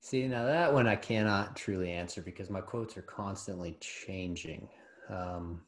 [0.00, 4.68] See, now that one I cannot truly answer because my quotes are constantly changing.
[5.10, 5.62] Um,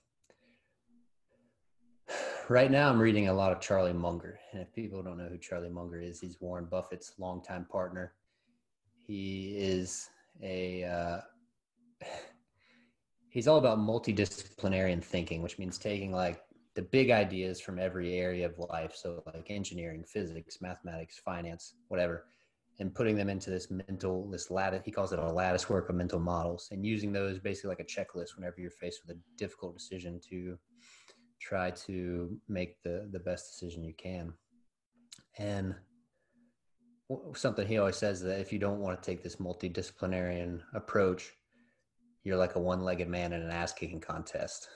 [2.51, 5.39] right now, I'm reading a lot of Charlie Munger, and if people don't know who
[5.39, 8.15] Charlie Munger is, he's Warren Buffett's longtime partner.
[9.07, 10.11] He is
[10.43, 11.21] a uh,
[13.29, 16.43] he's all about multidisciplinary thinking, which means taking like
[16.75, 18.97] the big ideas from every area of life.
[18.97, 22.27] So like engineering, physics, mathematics, finance, whatever,
[22.81, 25.95] and putting them into this mental, this lattice, he calls it a lattice work of
[25.95, 29.77] mental models and using those basically like a checklist whenever you're faced with a difficult
[29.77, 30.59] decision to
[31.41, 34.33] try to make the, the best decision you can.
[35.39, 35.75] And
[37.35, 41.33] something he always says that if you don't want to take this multidisciplinary approach,
[42.25, 44.69] you're like a one-legged man in an ass-kicking contest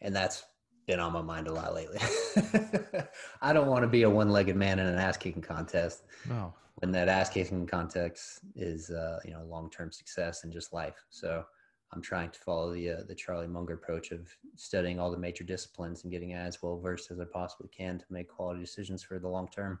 [0.00, 0.44] and that's
[0.86, 1.98] been on my mind a lot lately.
[3.42, 6.04] I don't want to be a one-legged man in an ass-kicking contest.
[6.28, 6.54] No.
[6.76, 11.04] When that ass-kicking context is, uh, you know, long-term success and just life.
[11.10, 11.44] So
[11.92, 15.44] I'm trying to follow the uh, the Charlie Munger approach of studying all the major
[15.44, 19.18] disciplines and getting as well versed as I possibly can to make quality decisions for
[19.18, 19.78] the long term.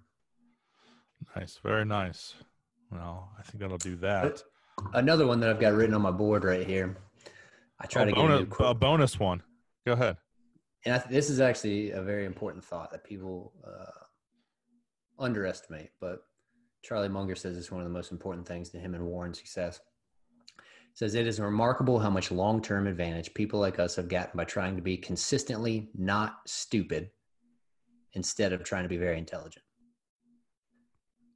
[1.36, 2.34] Nice, very nice.
[2.90, 4.42] Well, I think that'll do that.
[4.94, 6.96] Another one that I've got written on my board right here.
[7.80, 9.42] I try to bonus, get a, a bonus one.
[9.86, 10.16] Go ahead.
[10.84, 14.04] And I th- this is actually a very important thought that people uh,
[15.18, 15.90] underestimate.
[16.00, 16.22] But
[16.82, 19.80] Charlie Munger says it's one of the most important things to him and Warren's success.
[20.98, 24.74] Says it is remarkable how much long-term advantage people like us have gotten by trying
[24.74, 27.10] to be consistently not stupid
[28.14, 29.64] instead of trying to be very intelligent.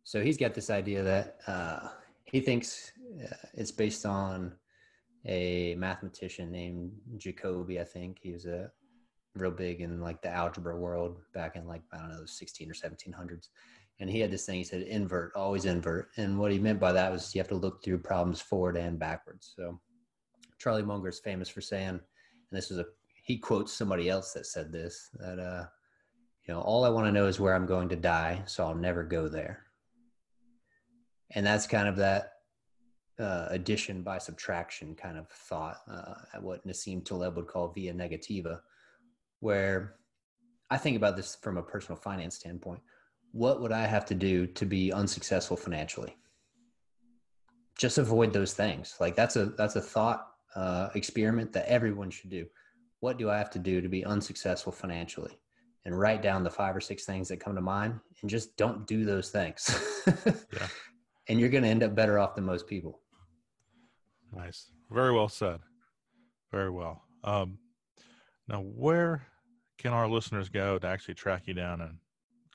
[0.03, 1.91] So he's got this idea that uh,
[2.25, 2.91] he thinks
[3.23, 4.53] uh, it's based on
[5.27, 7.81] a mathematician named Jacobi.
[7.81, 8.69] I think he was a
[9.37, 12.75] real big in like the algebra world back in like I don't know, 16 or
[12.75, 13.47] 1700s.
[14.03, 14.59] And he had this thing.
[14.59, 17.55] He said, "Invert, always invert." And what he meant by that was you have to
[17.55, 19.55] look through problems forward and backwards.
[19.57, 19.81] So
[20.59, 22.01] Charlie Munger is famous for saying, and
[22.51, 22.87] this was a
[23.23, 25.67] he quotes somebody else that said this that uh,
[26.49, 28.75] you know, all I want to know is where I'm going to die, so I'll
[28.75, 29.67] never go there.
[31.31, 32.33] And that's kind of that
[33.21, 38.59] uh, addition by subtraction kind of thought, uh, what Nassim Taleb would call via negativa,
[39.39, 39.95] where
[40.71, 42.81] I think about this from a personal finance standpoint.
[43.33, 46.17] What would I have to do to be unsuccessful financially?
[47.79, 48.97] Just avoid those things.
[49.01, 52.47] Like that's a that's a thought uh, experiment that everyone should do.
[53.01, 55.39] What do I have to do to be unsuccessful financially?
[55.85, 58.87] And write down the five or six things that come to mind, and just don't
[58.87, 60.05] do those things.
[60.27, 60.69] yeah.
[61.29, 63.01] And you're going to end up better off than most people.
[64.33, 64.71] Nice.
[64.93, 65.59] Very well said.
[66.53, 67.03] Very well.
[67.25, 67.59] Um,
[68.49, 69.27] now, where
[69.79, 71.99] can our listeners go to actually track you down and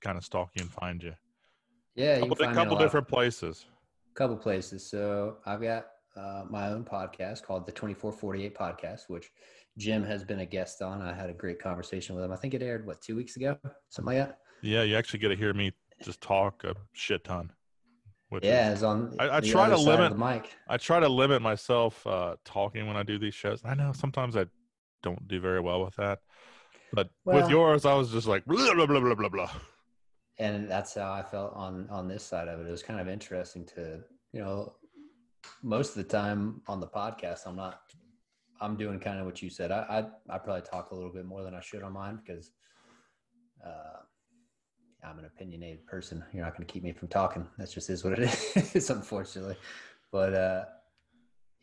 [0.08, 1.14] kind of stalk you and find you?
[1.96, 3.66] Yeah, a couple, couple different places.
[4.12, 4.90] A Couple places.
[4.90, 9.30] So I've got uh, my own podcast called the 2448 Podcast, which
[9.78, 11.02] Jim has been a guest on.
[11.02, 12.32] I had a great conversation with him.
[12.32, 13.58] I think it aired what two weeks ago,
[13.90, 14.38] something like that.
[14.62, 17.52] Yeah, you actually get to hear me just talk a shit ton.
[18.42, 19.16] Yeah, is, on.
[19.20, 20.56] I, I try to limit mic.
[20.70, 23.62] I try to limit myself uh, talking when I do these shows.
[23.66, 24.46] I know sometimes I
[25.04, 26.20] don't do very well with that,
[26.94, 29.52] but well, with yours, I was just like blah blah blah blah blah blah.
[30.40, 32.68] And that's how I felt on on this side of it.
[32.68, 34.00] It was kind of interesting to
[34.34, 34.76] you know,
[35.64, 37.82] most of the time on the podcast, I'm not.
[38.60, 39.72] I'm doing kind of what you said.
[39.72, 42.52] I I, I probably talk a little bit more than I should on mine because.
[43.66, 44.02] Uh,
[45.04, 46.24] I'm an opinionated person.
[46.34, 47.48] You're not going to keep me from talking.
[47.58, 48.20] That just is what it
[48.76, 49.56] is, unfortunately.
[50.12, 50.66] But uh,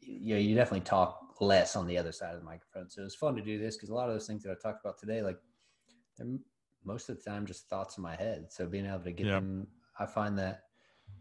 [0.01, 2.91] you know, you definitely talk less on the other side of the microphone.
[2.91, 4.85] So it's fun to do this because a lot of those things that I talked
[4.85, 5.39] about today, like
[6.17, 6.27] they're
[6.85, 8.47] most of the time just thoughts in my head.
[8.51, 9.35] So being able to get yeah.
[9.35, 9.67] them,
[9.99, 10.65] I find that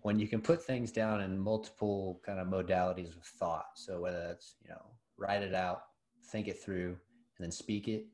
[0.01, 3.65] when you can put things down in multiple kind of modalities of thought.
[3.75, 4.81] So whether that's you know
[5.17, 5.83] write it out,
[6.31, 8.05] think it through, and then speak it,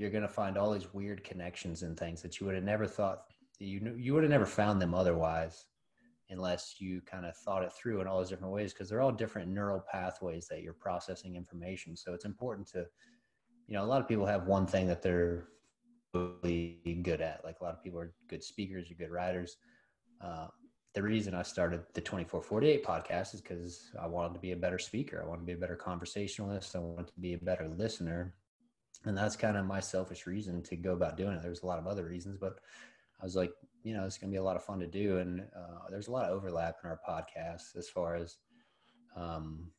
[0.00, 2.86] you're going to find all these weird connections and things that you would have never
[2.86, 3.24] thought
[3.58, 5.66] you you would have never found them otherwise
[6.30, 9.12] unless you kind of thought it through in all those different ways because they're all
[9.12, 12.86] different neural pathways that you're processing information so it's important to
[13.68, 15.48] you know a lot of people have one thing that they're
[16.14, 19.56] really good at like a lot of people are good speakers or good writers.
[20.20, 20.48] Uh,
[20.92, 24.78] the reason i started the 2448 podcast is because i wanted to be a better
[24.78, 25.22] speaker.
[25.22, 26.74] I wanted to be a better conversationalist.
[26.74, 28.34] I wanted to be a better listener.
[29.06, 31.42] And that's kind of my selfish reason to go about doing it.
[31.42, 32.58] There's a lot of other reasons but
[33.20, 33.52] I was like,
[33.82, 35.18] you know, it's going to be a lot of fun to do.
[35.18, 38.38] And uh, there's a lot of overlap in our podcast as far as
[39.16, 39.70] um,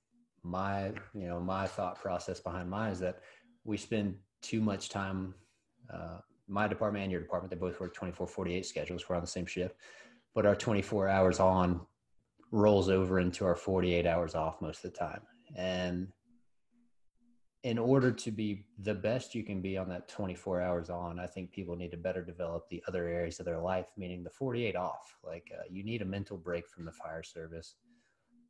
[0.44, 3.20] my, you know, my thought process behind mine is that
[3.64, 5.34] we spend too much time,
[5.94, 9.06] uh, my department and your department, they both work 24, 48 schedules.
[9.08, 9.76] We're on the same shift,
[10.36, 11.82] but our 24 hours on
[12.52, 15.22] rolls over into our 48 hours off most of the time.
[15.56, 16.10] And
[17.64, 21.28] in order to be the best you can be on that 24 hours on, I
[21.28, 24.76] think people need to better develop the other areas of their life, meaning the 48
[24.76, 25.18] off.
[25.24, 27.76] Like uh, you need a mental break from the fire service.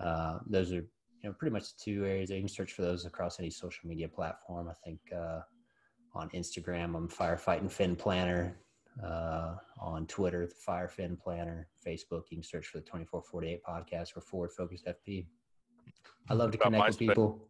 [0.00, 0.86] Uh, those are
[1.22, 2.30] you know pretty much two areas.
[2.30, 4.68] You can search for those across any social media platform.
[4.68, 5.00] I think.
[5.14, 5.40] Uh,
[6.14, 8.58] on Instagram, I'm Firefighting Fin Planner.
[9.02, 11.66] Uh, on Twitter, the Fire Fin Planner.
[11.86, 15.26] Facebook, you can search for the 2448 podcast or Forward Focused FP.
[16.28, 17.48] I love to connect with people.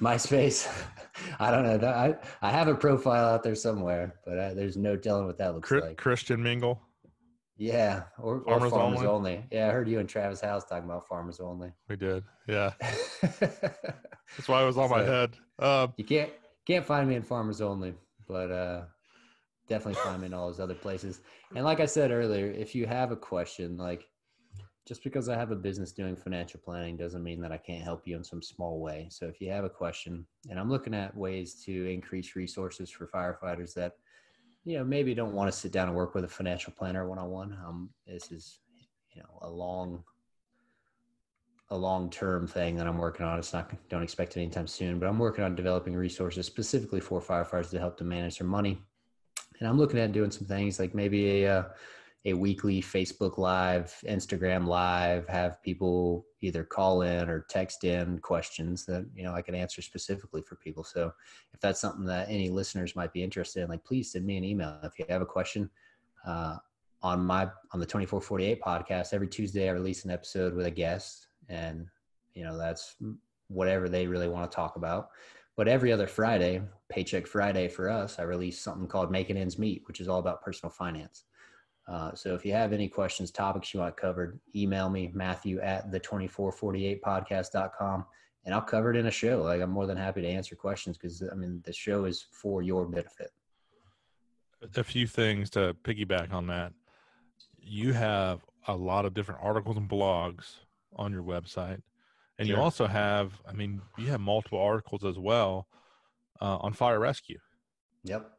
[0.00, 0.70] MySpace,
[1.40, 1.88] I don't know.
[1.88, 5.54] I I have a profile out there somewhere, but I, there's no telling what that
[5.54, 5.96] looks like.
[5.96, 6.82] Christian Mingle.
[7.56, 9.36] Yeah, or farmers, or farmers only.
[9.36, 9.44] only.
[9.52, 11.72] Yeah, I heard you and Travis House talking about farmers only.
[11.88, 12.24] We did.
[12.48, 12.72] Yeah,
[13.22, 15.36] that's why it was on so, my head.
[15.58, 16.30] Uh, you can't
[16.66, 17.94] can't find me in Farmers Only,
[18.26, 18.82] but uh,
[19.68, 21.20] definitely find me in all those other places.
[21.54, 24.04] And like I said earlier, if you have a question, like
[24.86, 28.06] just because I have a business doing financial planning doesn't mean that I can't help
[28.06, 29.08] you in some small way.
[29.10, 33.06] So if you have a question, and I'm looking at ways to increase resources for
[33.06, 33.92] firefighters that,
[34.64, 37.18] you know, maybe don't want to sit down and work with a financial planner one
[37.18, 37.88] on one.
[38.06, 38.60] This is,
[39.12, 40.02] you know, a long
[41.70, 43.38] a long term thing that I'm working on.
[43.38, 47.20] It's not don't expect it anytime soon, but I'm working on developing resources specifically for
[47.20, 48.78] firefighters to help them manage their money.
[49.58, 51.64] And I'm looking at doing some things like maybe a uh,
[52.26, 58.86] a weekly Facebook live, Instagram live, have people either call in or text in questions
[58.86, 60.84] that you know I can answer specifically for people.
[60.84, 61.12] So
[61.52, 64.44] if that's something that any listeners might be interested in, like please send me an
[64.44, 65.68] email if you have a question.
[66.26, 66.56] Uh,
[67.04, 71.26] on my on the 2448 podcast every tuesday i release an episode with a guest
[71.50, 71.86] and
[72.32, 72.96] you know that's
[73.48, 75.10] whatever they really want to talk about
[75.54, 79.82] but every other friday paycheck friday for us i release something called making ends meet
[79.86, 81.24] which is all about personal finance
[81.86, 85.90] uh, so if you have any questions topics you want covered email me matthew at
[85.90, 88.04] the 2448podcast.com
[88.44, 90.96] and i'll cover it in a show like i'm more than happy to answer questions
[90.96, 93.32] because i mean the show is for your benefit
[94.76, 96.72] a few things to piggyback on that
[97.66, 100.56] you have a lot of different articles and blogs
[100.96, 101.82] on your website,
[102.38, 102.56] and sure.
[102.56, 105.66] you also have, I mean, you have multiple articles as well
[106.40, 107.38] uh, on fire rescue.
[108.04, 108.30] Yep.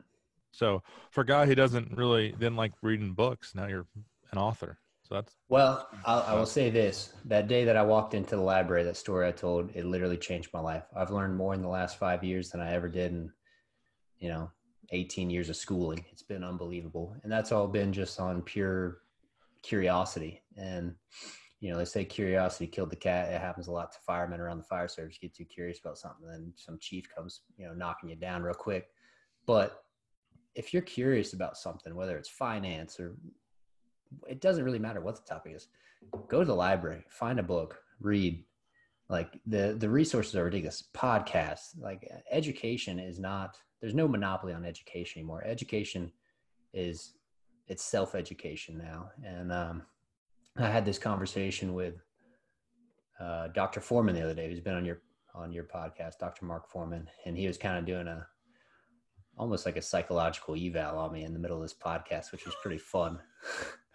[0.56, 3.88] So for a guy who doesn't really then like reading books, now you're
[4.32, 4.80] an author.
[5.04, 5.88] So that's well.
[6.06, 9.28] I'll, I will say this: that day that I walked into the library, that story
[9.28, 10.84] I told, it literally changed my life.
[10.96, 13.32] I've learned more in the last five years than I ever did in,
[14.18, 14.50] you know,
[14.92, 16.04] 18 years of schooling.
[16.12, 19.00] It's been unbelievable, and that's all been just on pure
[19.62, 20.94] curiosity and
[21.62, 23.32] you know, they say curiosity killed the cat.
[23.32, 25.18] It happens a lot to firemen around the fire service.
[25.20, 28.44] You get too curious about something, then some chief comes, you know, knocking you down
[28.44, 28.90] real quick.
[29.48, 29.85] But
[30.56, 33.16] if you're curious about something, whether it's finance or
[34.28, 35.68] it doesn't really matter what the topic is,
[36.28, 38.44] go to the library, find a book, read.
[39.08, 40.84] Like the the resources are ridiculous.
[40.96, 43.58] Podcasts, like education is not.
[43.80, 45.44] There's no monopoly on education anymore.
[45.46, 46.12] Education
[46.74, 47.14] is
[47.68, 49.84] it's self education now, and um,
[50.58, 51.96] I had this conversation with
[53.20, 53.80] uh, Dr.
[53.80, 55.02] Foreman the other day, who's been on your
[55.36, 56.46] on your podcast, Dr.
[56.46, 58.26] Mark Foreman, and he was kind of doing a
[59.38, 62.56] almost like a psychological eval on me in the middle of this podcast, which was
[62.62, 63.20] pretty fun.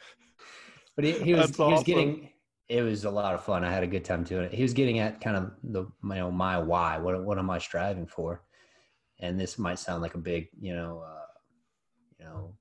[0.96, 2.30] but he, he was he was getting
[2.68, 3.64] it was a lot of fun.
[3.64, 4.54] I had a good time doing it.
[4.54, 6.98] He was getting at kind of the you know my why.
[6.98, 8.42] What what am I striving for?
[9.18, 11.26] And this might sound like a big you know uh,
[12.18, 12.54] you know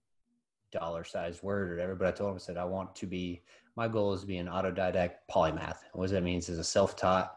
[0.71, 3.43] dollar sized word or whatever, but I told him I said I want to be
[3.75, 5.77] my goal is to be an autodidact polymath.
[5.93, 7.35] what does that means is a self-taught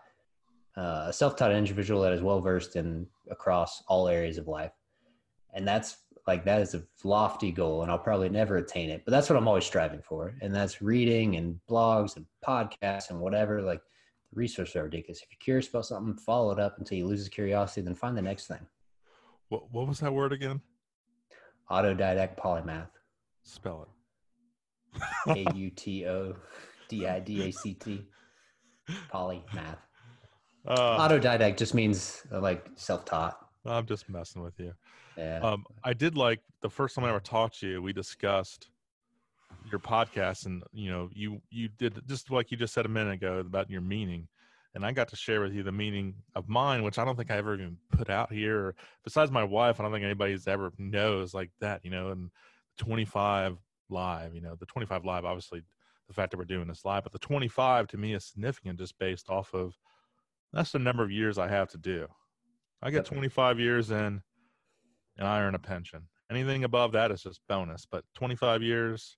[0.76, 4.72] uh, a self-taught individual that is well versed in across all areas of life,
[5.52, 5.96] and that's
[6.26, 9.02] like that is a lofty goal, and I'll probably never attain it.
[9.04, 13.20] But that's what I'm always striving for, and that's reading and blogs and podcasts and
[13.20, 13.60] whatever.
[13.60, 13.80] Like
[14.30, 15.22] the resources are ridiculous.
[15.22, 18.22] If you're curious about something, follow it up until you lose curiosity, then find the
[18.22, 18.66] next thing.
[19.48, 20.60] What what was that word again?
[21.70, 22.90] Autodidact polymath.
[23.42, 23.88] Spell it.
[25.50, 26.36] A U T O
[26.88, 28.06] D I D A C T.
[29.12, 29.78] Polymath.
[30.66, 33.38] Uh, Autodidact just means uh, like self-taught.
[33.64, 34.72] I'm just messing with you.
[35.16, 35.40] Yeah.
[35.40, 37.82] Um, I did like the first time I ever talked to you.
[37.82, 38.70] We discussed
[39.70, 43.14] your podcast, and you know, you you did just like you just said a minute
[43.14, 44.28] ago about your meaning,
[44.74, 47.30] and I got to share with you the meaning of mine, which I don't think
[47.30, 48.74] I ever even put out here.
[49.04, 51.84] Besides my wife, I don't think anybody's ever knows like that.
[51.84, 52.30] You know, and
[52.78, 53.58] 25
[53.90, 54.34] live.
[54.34, 55.62] You know, the 25 live, obviously,
[56.08, 58.98] the fact that we're doing this live, but the 25 to me is significant just
[58.98, 59.76] based off of
[60.52, 62.06] that's the number of years I have to do.
[62.82, 64.22] I get 25 years in
[65.18, 66.02] and I earn a pension.
[66.30, 69.16] Anything above that is just bonus, but 25 years,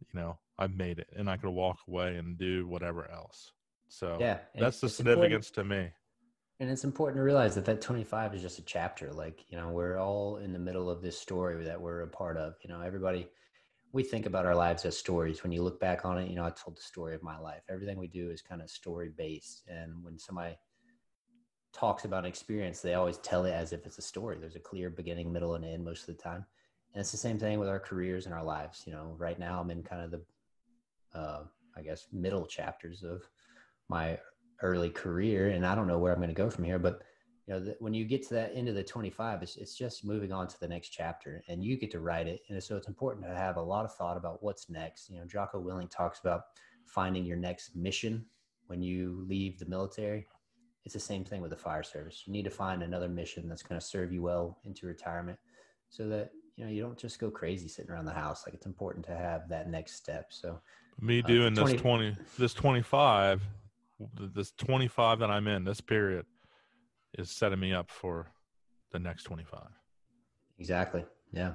[0.00, 3.52] you know, I've made it and I could walk away and do whatever else.
[3.88, 5.92] So yeah, that's the significance important- to me.
[6.60, 9.12] And it's important to realize that that 25 is just a chapter.
[9.12, 12.36] Like, you know, we're all in the middle of this story that we're a part
[12.36, 12.54] of.
[12.62, 13.28] You know, everybody,
[13.92, 15.42] we think about our lives as stories.
[15.42, 17.62] When you look back on it, you know, I told the story of my life.
[17.68, 19.64] Everything we do is kind of story based.
[19.66, 20.56] And when somebody
[21.74, 24.36] talks about an experience, they always tell it as if it's a story.
[24.40, 26.46] There's a clear beginning, middle, and end most of the time.
[26.94, 28.84] And it's the same thing with our careers and our lives.
[28.86, 31.42] You know, right now I'm in kind of the, uh,
[31.76, 33.22] I guess, middle chapters of
[33.88, 34.18] my
[34.62, 36.78] early career, and I don't know where I'm going to go from here.
[36.78, 37.02] But
[37.46, 40.04] you know, the, when you get to that end of the 25, it's it's just
[40.04, 42.40] moving on to the next chapter, and you get to write it.
[42.48, 45.10] And so it's important to have a lot of thought about what's next.
[45.10, 46.42] You know, Jocko Willink talks about
[46.86, 48.24] finding your next mission
[48.68, 50.26] when you leave the military.
[50.84, 52.22] It's the same thing with the fire service.
[52.26, 55.38] You need to find another mission that's going to serve you well into retirement,
[55.88, 58.44] so that you know you don't just go crazy sitting around the house.
[58.46, 60.26] Like it's important to have that next step.
[60.30, 60.60] So
[61.00, 63.42] Me Uh, doing 20 this 20, this 25,
[64.18, 66.26] th- this 25 that I'm in, this period
[67.18, 68.26] is setting me up for
[68.92, 69.60] the next 25.
[70.58, 71.52] exactly, yeah,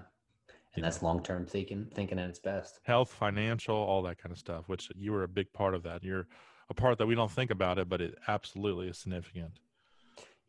[0.76, 2.80] and that's long term thinking, thinking at its best.
[2.84, 6.03] Health, financial, all that kind of stuff, which you were a big part of that.
[6.03, 6.27] You're
[6.70, 9.60] a part that we don't think about it, but it absolutely is significant.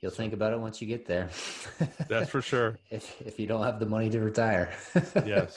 [0.01, 1.29] You'll think about it once you get there.
[2.09, 2.79] That's for sure.
[2.91, 4.73] if if you don't have the money to retire.
[5.27, 5.57] Yes.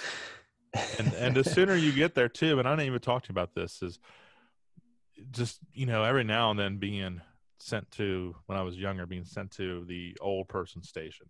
[0.98, 3.34] and and the sooner you get there too and i didn't even talk to you
[3.34, 3.99] about this is
[5.30, 7.22] just you know every now and then being
[7.60, 11.27] sent to when i was younger being sent to the old person station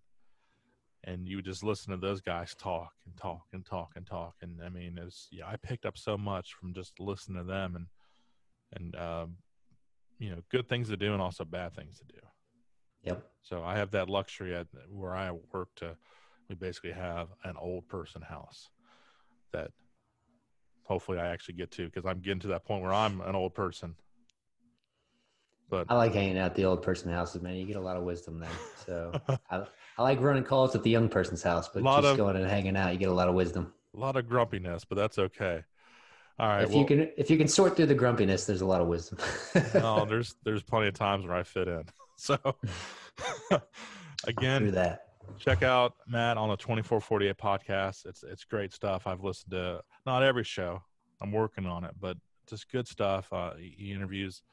[1.04, 4.36] and you would just listen to those guys talk and talk and talk and talk
[4.42, 7.76] and i mean it's yeah i picked up so much from just listening to them
[7.76, 7.88] and
[8.76, 9.36] and um
[10.20, 12.20] you know good things to do and also bad things to do
[13.04, 13.26] yep.
[13.42, 15.96] so I have that luxury at where I work to
[16.50, 18.70] we basically have an old person house
[19.52, 19.72] that
[20.84, 23.54] hopefully I actually get to because I'm getting to that point where I'm an old
[23.54, 23.96] person.
[25.70, 27.56] But I like hanging out at the old person houses, man.
[27.56, 28.50] You get a lot of wisdom there.
[28.86, 29.12] So
[29.50, 29.64] I,
[29.98, 32.76] I like running calls at the young person's house, but just of- going and hanging
[32.76, 33.74] out, you get a lot of wisdom.
[33.96, 35.64] a lot of grumpiness, but that's okay.
[36.40, 36.64] All right.
[36.64, 38.88] if well, you can if you can sort through the grumpiness, there's a lot of
[38.88, 39.20] wisdom.
[39.76, 41.84] oh, there's there's plenty of times where I fit in.
[42.16, 42.38] So
[44.28, 45.08] again, that.
[45.40, 48.06] check out Matt on the 2448 podcast.
[48.06, 49.08] It's it's great stuff.
[49.08, 50.82] I've listened to not every show.
[51.22, 52.16] I'm working on it, but
[52.48, 53.28] just good stuff.
[53.34, 54.44] Uh, he interviews.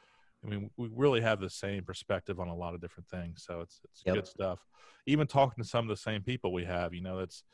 [0.45, 3.61] I mean, we really have the same perspective on a lot of different things, so
[3.61, 4.15] it's it's Yep.
[4.15, 4.59] good stuff.
[5.07, 7.45] Even talking to some of the same people we have, you know, it's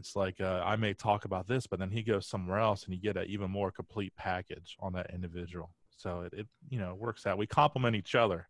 [0.00, 2.94] it's like uh, I may talk about this, but then he goes somewhere else, and
[2.94, 5.70] you get an even more complete package on that individual.
[5.96, 7.38] So it, it you know works out.
[7.38, 8.48] We complement each other.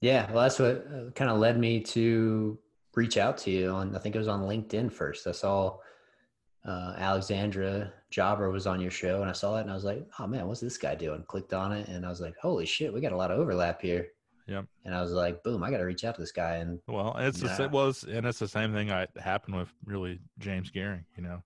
[0.00, 2.58] Yeah, well, that's what uh, kind of led me to
[2.94, 3.94] reach out to you on.
[3.94, 5.26] I think it was on LinkedIn first.
[5.26, 5.76] I saw
[6.66, 10.06] uh, Alexandra Jobber was on your show, and I saw that, and I was like,
[10.18, 12.92] "Oh man, what's this guy doing?" Clicked on it, and I was like, "Holy shit,
[12.92, 14.08] we got a lot of overlap here."
[14.52, 14.64] Yep.
[14.84, 17.14] And I was like, "Boom, I got to reach out to this guy." And Well,
[17.18, 17.56] it's the Yeah.
[17.56, 21.04] sa- was, and it's the same thing I happened with really James Geering.
[21.16, 21.42] You know,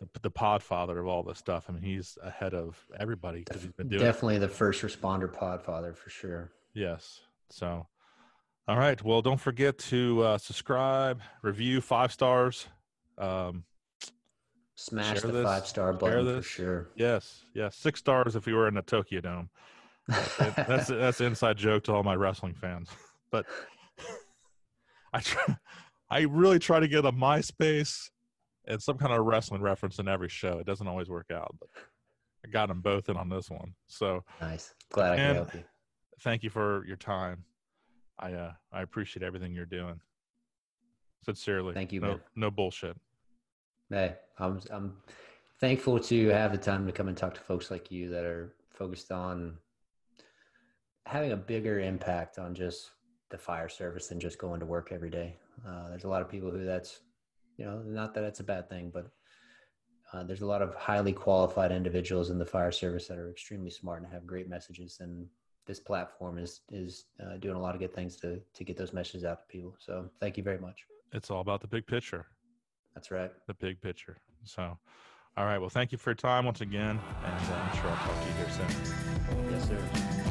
[0.00, 1.66] the, the podfather of all this stuff.
[1.68, 4.04] I mean, he's ahead of everybody because he's been doing it.
[4.04, 6.52] definitely the first responder podfather for sure.
[6.74, 7.20] Yes.
[7.50, 7.86] So,
[8.66, 9.02] all right.
[9.02, 12.66] Well, don't forget to uh, subscribe, review, five stars.
[13.18, 13.64] Um,
[14.74, 16.88] Smash the five star button for sure.
[16.96, 19.50] yes, yes, six stars if you were in the Tokyo Dome.
[20.08, 22.88] It- that's that's an inside joke to all my wrestling fans.
[23.30, 23.46] But
[25.14, 25.56] I try,
[26.10, 28.10] I really try to get a MySpace
[28.66, 30.58] and some kind of wrestling reference in every show.
[30.58, 31.68] It doesn't always work out, but
[32.44, 33.72] I got them both in on this one.
[33.86, 34.74] So Nice.
[34.90, 35.64] Glad I could And- help you.
[36.20, 37.44] thank you for your time.
[38.18, 39.98] I uh, I appreciate everything you're doing.
[41.24, 41.72] Sincerely.
[41.72, 42.20] Thank you, no, man.
[42.36, 42.96] No bullshit.
[43.88, 44.96] Hey, I'm I'm
[45.60, 48.52] thankful to have the time to come and talk to folks like you that are
[48.74, 49.56] focused on
[51.06, 52.90] having a bigger impact on just
[53.30, 55.36] the fire service than just going to work every day.
[55.66, 57.00] Uh, there's a lot of people who that's,
[57.56, 59.10] you know, not that it's a bad thing, but
[60.12, 63.70] uh, there's a lot of highly qualified individuals in the fire service that are extremely
[63.70, 64.98] smart and have great messages.
[65.00, 65.26] And
[65.66, 68.92] this platform is is uh, doing a lot of good things to to get those
[68.92, 69.74] messages out to people.
[69.78, 70.84] So thank you very much.
[71.12, 72.26] It's all about the big picture.
[72.94, 73.30] That's right.
[73.46, 74.18] The big picture.
[74.44, 74.76] So,
[75.36, 75.58] all right.
[75.58, 78.28] Well, thank you for your time once again, and uh, I'm sure I'll talk to
[78.28, 79.50] you here soon.
[79.50, 80.21] Yes, sir.